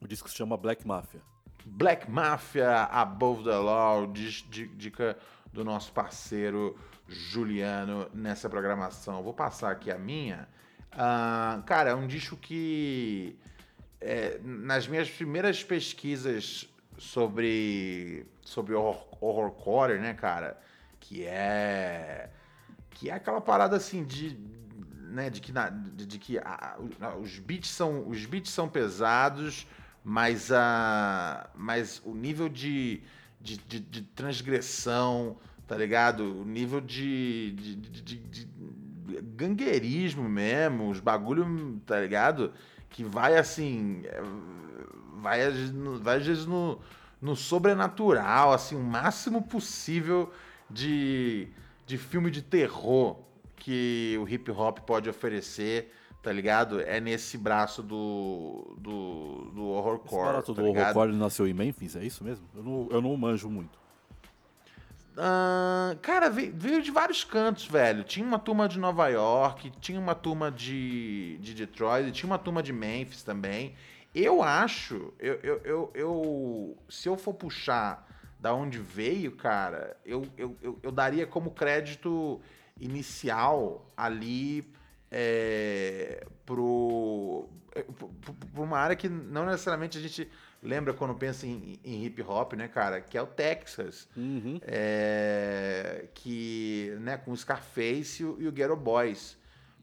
[0.00, 1.20] O disco se chama Black Mafia.
[1.66, 5.18] Black Mafia, Above the Law, dica
[5.52, 6.74] do nosso parceiro
[7.10, 9.22] Juliano nessa programação.
[9.22, 10.48] Vou passar aqui a minha.
[10.92, 13.36] Ah, cara, é um disco que
[14.00, 20.58] é, nas minhas primeiras pesquisas sobre sobre horror, horrorcore, né, cara,
[20.98, 22.30] que é
[22.90, 24.38] que é aquela parada assim de
[25.10, 26.76] né, de que, na- de, de que a-
[27.20, 29.66] os beats são os beats são pesados,
[30.04, 33.02] mas a mas o nível de,
[33.40, 35.36] de, de- de transgressão,
[35.70, 36.40] tá ligado?
[36.40, 38.48] O nível de, de, de- de-
[39.36, 42.52] gangueirismo mesmo, os bagulho, tá ligado?
[42.88, 44.20] Que vai assim, é,
[45.22, 46.80] vai às vezes no- vai às vezes no,
[47.22, 50.32] no sobrenatural, assim, o máximo possível
[50.68, 51.46] de,
[51.86, 53.20] de filme de terror
[53.54, 56.80] que o hip hop pode oferecer, tá ligado?
[56.80, 60.96] É nesse braço do, do, do Esse horrorcore, barato tá do ligado?
[60.96, 62.44] Horrorcore nasceu em Memphis, é isso mesmo?
[62.56, 63.78] Eu não, eu não manjo muito.
[65.16, 68.04] Ah, cara, veio, de vários cantos, velho.
[68.04, 72.62] Tinha uma turma de Nova York, tinha uma turma de, de Detroit, tinha uma turma
[72.62, 73.74] de Memphis também.
[74.14, 78.08] Eu acho, eu, eu, eu, eu- se eu for puxar
[78.40, 82.40] da onde veio, cara, eu, eu, eu, eu daria como crédito
[82.80, 84.66] inicial ali
[85.10, 90.28] é, pro, é, pro- pro- uma área que não necessariamente a gente
[90.62, 93.00] lembra quando pensa em, em hip hop, né, cara?
[93.00, 94.08] Que é o Texas.
[94.16, 94.60] Uhum.
[94.62, 99.36] É, que, né, com o Scarface e o, o Ghetto Boys.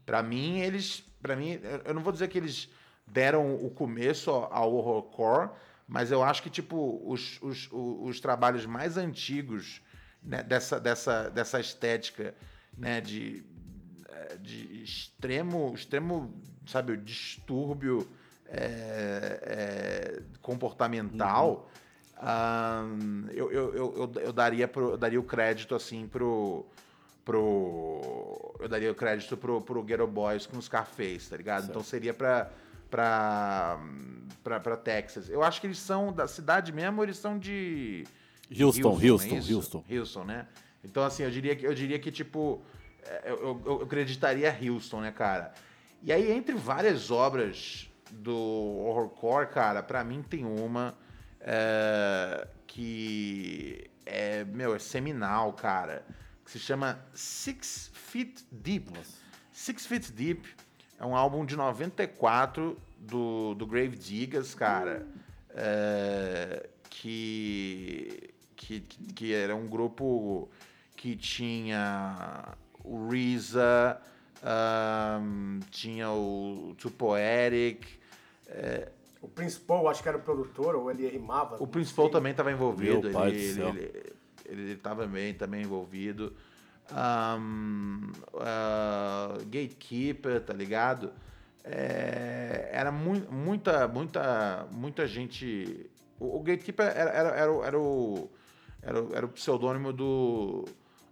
[0.06, 1.04] Pra mim, eles.
[1.22, 2.68] para mim, eu- não vou dizer que eles
[3.06, 5.50] deram o começo ao horrorcore,
[5.86, 9.80] mas eu acho que, tipo, os, os, o- os trabalhos mais antigos
[10.22, 12.34] né, dessa, dessa, dessa estética,
[12.76, 13.44] né, de,
[14.40, 16.34] de extremo, extremo,
[16.66, 18.06] sabe, distúrbio
[18.48, 21.68] é, é, comportamental,
[22.16, 26.66] ahn, eu, eu, eu, eu, eu daria pro, eu daria o crédito, assim, pro
[27.28, 28.54] pro.
[28.58, 31.68] Eu daria o crédito pro, pro Ghetto Boys com os Scarface, tá ligado?
[31.68, 32.50] Então seria pra,
[32.90, 33.78] pra,
[34.42, 35.28] pra, pra Texas.
[35.28, 38.04] Eu acho que eles são da cidade mesmo, eles são de.
[38.50, 39.54] Houston, não é Houston, isso?
[39.54, 39.84] Houston.
[39.90, 40.46] Houston, né?
[40.82, 42.62] Então, assim, eu diria que, eu diria que tipo.
[43.04, 45.52] é, Eu, eu, eu acreditaria Houston, né, cara?
[46.02, 50.96] E aí, entre várias obras do horrorcore, cara, pra mim tem uma
[51.40, 56.04] é, que é, meu, é seminal, cara,
[56.44, 58.90] que se chama Six Feet Deep.
[59.52, 60.48] Six Feet Deep
[60.98, 65.06] é um álbum de 94 do, do Grave Diggers, cara,
[65.50, 70.48] é, que, que, que era um grupo
[70.96, 74.00] que tinha o Reza,
[74.42, 76.90] ahn, tinha o Too
[78.48, 78.88] Poetic,
[79.20, 81.56] O principal, acho que era o produtor, ou ele rimava.
[81.62, 82.12] o principal sei.
[82.12, 83.02] também estava envolvido.
[83.08, 83.80] Meu pai ele, ele,
[84.46, 86.34] ele, ele tava bem, também envolvido.
[86.90, 88.10] Ahn,
[88.40, 91.12] ah, Gatekeeper, tá ligado?
[91.64, 95.90] É, era mu muita, muita, muita gente.
[96.18, 98.30] O, o Gatekeeper era, era, era, o- era o,
[98.82, 100.64] era, o- era o pseudônimo do,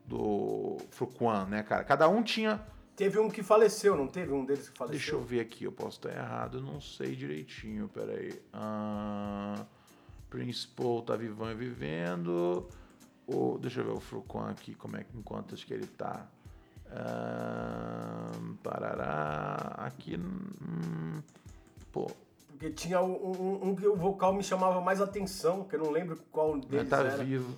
[0.06, 1.84] do Fruquan, né, cara?
[1.84, 2.60] Cada um tinha.
[2.96, 4.98] Teve um que faleceu, não teve um deles que faleceu?
[4.98, 8.40] Deixa eu ver aqui, eu posso estar errado, não sei direitinho, peraí.
[8.52, 9.66] Ah,
[10.30, 12.66] Prince Paul tá vivão e vivendo.
[13.26, 16.26] O, deixa eu ver o Frucon aqui, como é que, em quantas que ele tá.
[16.90, 19.74] Um, parará.
[19.76, 20.16] Aqui.
[20.16, 21.20] Hum,
[21.92, 22.10] pô.
[22.48, 25.90] Porque tinha um, um, um, que o vocal me chamava mais atenção, que eu não
[25.90, 27.22] lembro qual deles tá era.
[27.22, 27.54] vivo.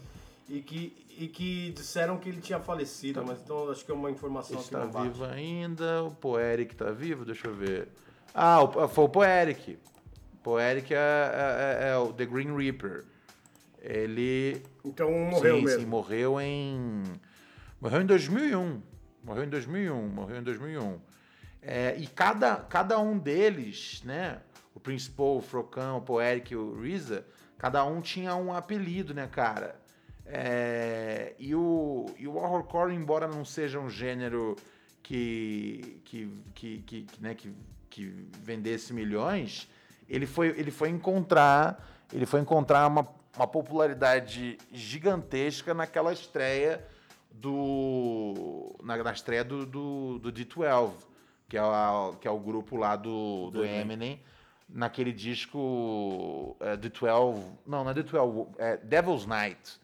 [0.49, 4.09] E que, e que disseram que ele tinha falecido, mas então acho que é uma
[4.09, 5.09] informação Está que não bate.
[5.09, 6.05] vivo ainda.
[6.05, 7.89] O Poeric tá vivo, deixa eu ver.
[8.33, 9.81] Ah, o, foi o Poeric.
[10.45, 13.05] Poeric é, é, é, é o The Green Reaper.
[13.83, 14.63] Ele.
[14.85, 15.81] Então morreu sim, mesmo.
[15.81, 17.03] Sim, morreu em.
[17.81, 18.83] Morreu em 2001.
[19.25, 20.09] Morreu em 2001.
[20.09, 21.01] Morreu em 2001.
[21.61, 24.39] É, e cada, cada um deles, né?
[24.73, 27.27] O Principal, o Frocan, o Poeric e o Reza,
[27.59, 29.88] cada um tinha um apelido, né, cara?
[30.31, 34.57] É, e, o, e o horrorcore, embora não seja um gênero
[35.03, 37.53] que, que, que, que, né, que,
[37.89, 39.69] que vendesse milhões,
[40.09, 41.83] ele foi, ele foi encontrar
[42.13, 43.07] ele foi encontrar uma,
[43.37, 46.85] uma popularidade gigantesca naquela estreia
[47.31, 50.93] do na, na estreia do, do, do D12
[51.49, 54.21] que é, a, que é o grupo lá do, do Eminem.
[54.69, 59.81] Naquele disco é, D12 não não é D12 é Devil's Night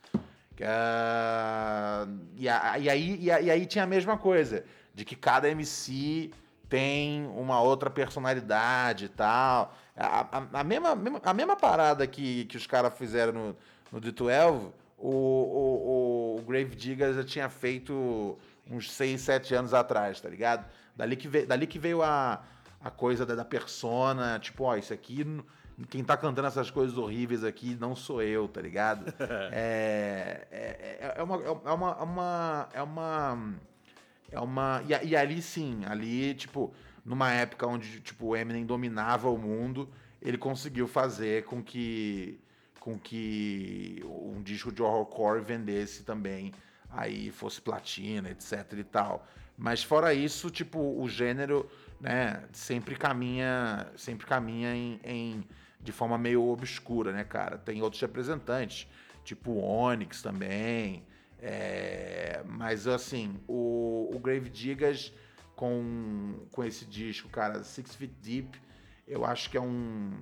[0.60, 2.06] é,
[2.36, 4.64] e, a, e, aí, e, a, e aí tinha a mesma coisa
[4.94, 6.30] de que cada MC
[6.68, 9.74] tem uma outra personalidade e tal.
[9.96, 13.56] A, a, a, mesma, a mesma parada que, que os caras fizeram no,
[13.92, 18.38] no D12, o, o, o Grave Digger já tinha feito
[18.70, 20.64] uns 6, 7 anos atrás, tá ligado?
[20.96, 22.42] Dali que veio, dali que veio a,
[22.80, 25.24] a coisa da, da persona, tipo, ó, isso aqui,
[25.88, 29.12] quem tá cantando essas coisas horríveis aqui não sou eu, tá ligado?
[29.52, 33.54] é, é, é, uma, é uma, é uma, é uma
[34.34, 34.82] é uma.
[34.88, 36.74] E, e, ali sim, ali, tipo,
[37.04, 39.88] numa época onde tipo, o Eminem dominava o mundo,
[40.20, 42.40] ele conseguiu fazer com que.
[42.80, 46.52] com que um disco de horrorcore vendesse também.
[46.90, 49.26] Aí fosse platina, etc e tal.
[49.56, 51.68] Mas fora isso, tipo, o gênero,
[52.00, 53.86] né, sempre caminha.
[53.96, 55.44] Sempre caminha em, em
[55.84, 57.58] de forma meio obscura, né, cara?
[57.58, 58.88] Tem outros representantes,
[59.22, 61.04] tipo o Onyx também.
[61.38, 65.12] É, mas assim, o, o Grave Diggers
[65.54, 68.58] com, com esse disco, cara, Six Feet Deep,
[69.06, 70.12] eu acho que é um.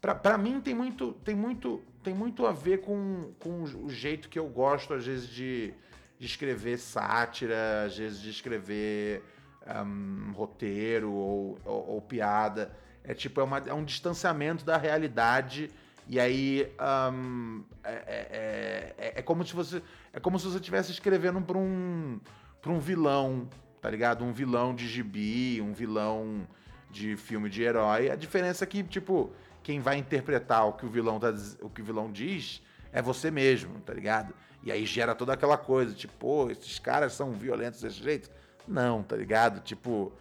[0.00, 4.38] Pra mim tem muito, tem, muito, tem muito a ver com, com o jeito que
[4.38, 5.74] eu gosto, às vezes, de,
[6.18, 9.24] de escrever sátira, às vezes de escrever
[9.66, 12.72] um, roteiro ou, ou, ou, piada.
[13.08, 15.70] É tipo, é, uma, é um distanciamento da realidade.
[16.06, 16.70] E aí
[17.10, 19.82] um, é, é, é, é, como se você
[20.12, 22.20] é como se você estivesse escrevendo para um
[22.60, 23.48] para um vilão,
[23.80, 24.24] tá ligado?
[24.24, 26.46] Um vilão de gibi, um vilão
[26.90, 28.10] de filme de herói.
[28.10, 29.32] A diferença é que tipo
[29.62, 31.32] quem vai interpretar o que o vilão tá,
[31.62, 32.62] o que o vilão diz
[32.92, 34.34] é você mesmo, tá ligado?
[34.62, 38.30] E aí gera toda aquela coisa, tipo, pô, esses caras são violentos desse jeito?
[38.66, 39.60] Não, tá ligado?
[39.60, 40.12] Tipo,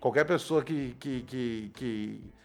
[0.00, 2.35] qualquer pessoa que que, que, que,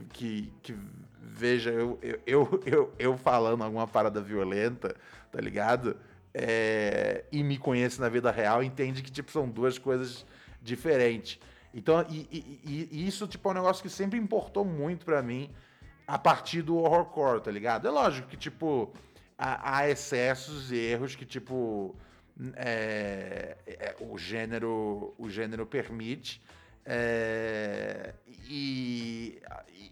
[0.00, 0.78] que, que, que
[1.20, 4.94] veja eu, eu, eu, eu, falando alguma parada violenta,
[5.30, 5.96] tá ligado?
[6.32, 10.26] É, e me conhece na vida real, entende que tipo, são duas coisas
[10.62, 11.38] diferentes.
[11.72, 15.50] Então, e, e, e isso tipo, é um negócio que sempre importou muito para mim
[16.06, 17.88] a partir do horrorcore, tá ligado?
[17.88, 18.92] É lógico que, tipo,
[19.36, 21.96] há, há excessos e erros que, tipo,
[22.54, 26.40] é, é, o, gênero, o gênero permite.
[26.86, 28.14] É,
[28.48, 29.42] e,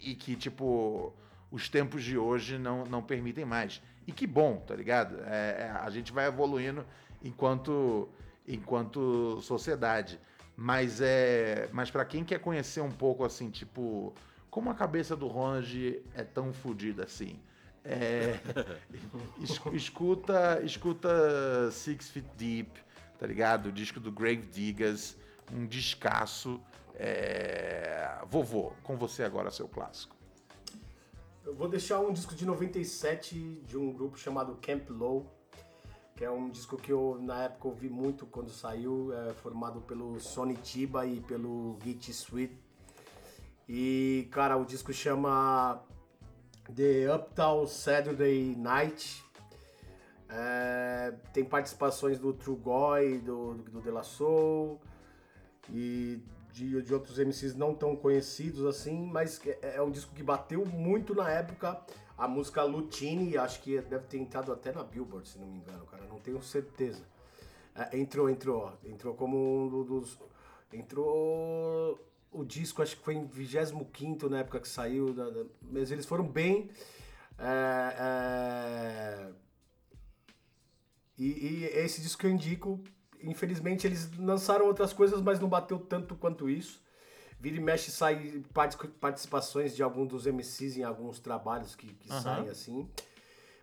[0.01, 1.13] e que, tipo,
[1.51, 3.83] os tempos de hoje não, não permitem mais.
[4.07, 5.17] E que bom, tá ligado?
[5.25, 6.85] É, é, a gente vai evoluindo
[7.23, 8.09] enquanto,
[8.47, 10.21] enquanto sociedade.
[10.57, 14.15] Mas é, mas para quem quer conhecer um pouco assim, tipo,
[14.51, 17.41] como a cabeça do Ronald é tão fodida assim,
[17.85, 18.39] é,
[19.73, 22.71] escuta, escuta Six Feet Deep,
[23.19, 23.67] tá ligado?
[23.67, 25.17] O disco do Grave Diggers,
[25.53, 26.61] um descasso.
[26.95, 28.19] É...
[28.27, 30.17] Vovô, com você agora, seu clássico.
[31.45, 35.31] Eu vou deixar um disco de 97 de um grupo chamado Camp Low,
[36.17, 40.19] que é um disco que eu na época ouvi muito quando saiu, é formado pelo
[40.21, 42.57] Sonny e pelo Git Sweet.
[43.69, 45.83] E cara, o disco chama
[46.75, 49.23] The Uptown Saturday Night.
[50.29, 54.81] É, tem participações do True Goy, do, do De La Soul
[55.71, 56.23] e
[56.55, 60.65] de, de outros MCs não tão conhecidos assim, mas é, é um disco que bateu
[60.65, 61.85] muito na época.
[62.17, 65.85] A música Lutini, acho que deve ter entrado até na Billboard, se não me engano,
[65.87, 67.03] cara, não tenho certeza.
[67.75, 70.17] É, entrou, entrou, entrou como um dos.
[70.73, 72.01] Entrou
[72.31, 75.13] o disco, acho que foi em 25 na época que saiu,
[75.61, 76.71] mas eles foram bem.
[77.37, 79.33] É, é,
[81.19, 82.81] e, e esse disco que eu indico,
[83.25, 86.83] infelizmente eles lançaram outras coisas, mas não bateu tanto quanto isso.
[87.41, 88.43] Vira e mexe sai
[89.01, 92.21] participações de alguns dos MCs em alguns trabalhos que, que uhum.
[92.21, 92.89] saem assim.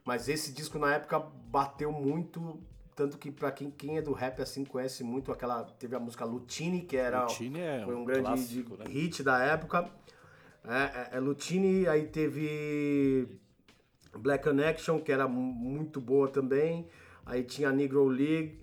[0.05, 2.59] Mas esse disco na época bateu muito,
[2.95, 6.25] tanto que para quem, quem é do rap assim conhece muito aquela teve a música
[6.25, 8.85] Lutini que era Lutini é foi um, um grande clássico, né?
[8.87, 9.89] hit da época.
[10.63, 13.27] É, é, é Lutini, aí teve
[14.15, 16.87] Black Connection que era muito boa também.
[17.25, 18.59] Aí tinha Negro League,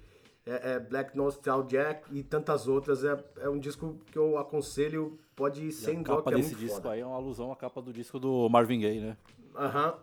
[0.49, 3.05] é, é Black Nostalgia e tantas outras.
[3.05, 6.55] É, é um disco que eu aconselho, pode ir sem dó, A capa é desse
[6.55, 6.93] disco foda.
[6.93, 9.17] aí é uma alusão à capa do disco do Marvin Gaye, né?
[9.55, 9.95] Aham.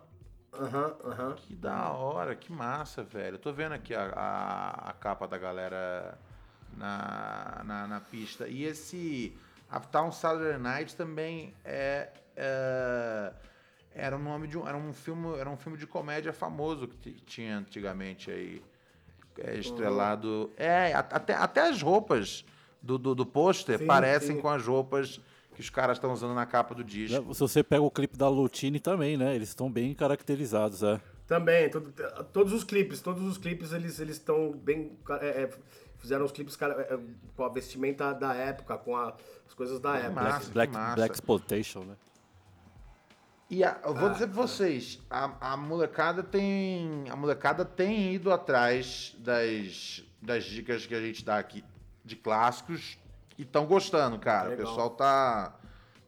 [0.58, 1.34] Aham, aham.
[1.34, 3.34] Que da hora, que massa, velho.
[3.34, 6.18] Eu tô vendo aqui a, a, a capa da galera
[6.76, 8.48] na, na, na, pista.
[8.48, 9.36] E esse
[9.70, 13.32] Uptown Saturday Night também é, é
[13.96, 17.12] era o nome de um, era um filme, era um filme de comédia famoso que
[17.12, 18.62] tinha antigamente aí,
[19.38, 20.28] é, estrelado.
[20.28, 20.50] Uhum.
[20.56, 22.44] É, até, até as roupas
[22.82, 24.42] do, do, do pôster parecem sim.
[24.42, 25.20] com as roupas
[25.54, 27.32] que os caras estão usando na capa do disco.
[27.32, 29.34] Se você pega o clipe da Lutini também, né?
[29.34, 31.00] Eles estão bem caracterizados, é.
[31.26, 31.92] Também, todo,
[32.32, 35.50] todos os clipes, todos os clipes eles eles estão bem é, é,
[35.98, 36.98] fizeram os clipes é,
[37.34, 40.22] com a vestimenta da época, com a, as coisas da época.
[40.22, 41.96] Massa, Black, Black, Black Exploitation, né?
[43.48, 47.08] E a, eu vou ah, dizer pra vocês, a, a, molecada tem.
[47.08, 51.64] A molecada tem ido atrás das, das dicas que a gente dá aqui
[52.04, 52.98] de clássicos
[53.38, 54.48] e estão gostando, cara.
[54.48, 54.64] Legal.
[54.64, 55.56] O pessoal tá.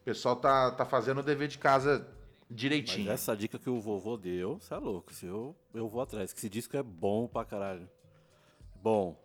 [0.01, 2.05] O pessoal tá, tá fazendo o dever de casa
[2.49, 3.07] direitinho.
[3.07, 5.13] Mas essa dica que o vovô deu, você é louco.
[5.13, 6.33] Se eu, eu vou atrás.
[6.33, 7.89] Que esse disco é bom pra caralho.
[8.81, 9.17] Bom.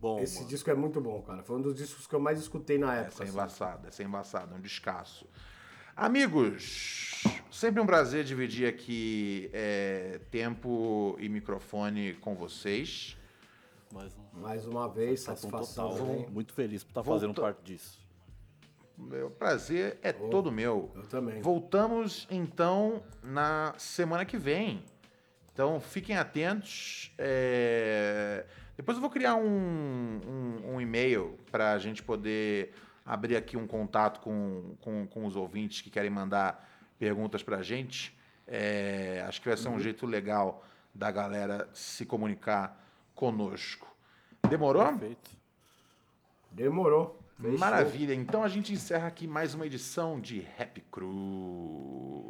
[0.00, 0.18] Bom.
[0.18, 0.48] Esse mano.
[0.48, 1.42] disco é muito bom, cara.
[1.42, 3.08] Foi um dos discos que eu mais escutei na época.
[3.08, 3.32] Essa é assim.
[3.32, 5.26] embaçado, essa é embaçado, é um descasso.
[5.94, 13.16] Amigos, sempre um prazer dividir aqui é, tempo e microfone com vocês.
[13.92, 15.90] Mais, um, Mais uma vez, satisfação.
[15.90, 17.20] Total, muito feliz por estar Volta...
[17.20, 18.00] fazendo parte disso.
[18.96, 20.90] Meu prazer é oh, todo meu.
[20.94, 21.42] Eu também.
[21.42, 24.82] Voltamos então na semana que vem.
[25.52, 27.12] Então fiquem atentos.
[27.18, 28.46] É...
[28.78, 32.72] Depois eu vou criar um, um, um e-mail para a gente poder
[33.04, 36.68] abrir aqui um contato com, com, com os ouvintes que querem mandar
[36.98, 38.16] perguntas para a gente.
[38.46, 39.80] É, acho que vai ser um uhum.
[39.80, 40.64] jeito legal
[40.94, 42.80] da galera se comunicar
[43.14, 43.86] conosco.
[44.48, 44.84] Demorou?
[44.84, 45.30] Perfeito.
[46.50, 47.18] Demorou.
[47.40, 47.58] Fechou.
[47.58, 48.14] Maravilha.
[48.14, 52.28] Então a gente encerra aqui mais uma edição de Rap Crew.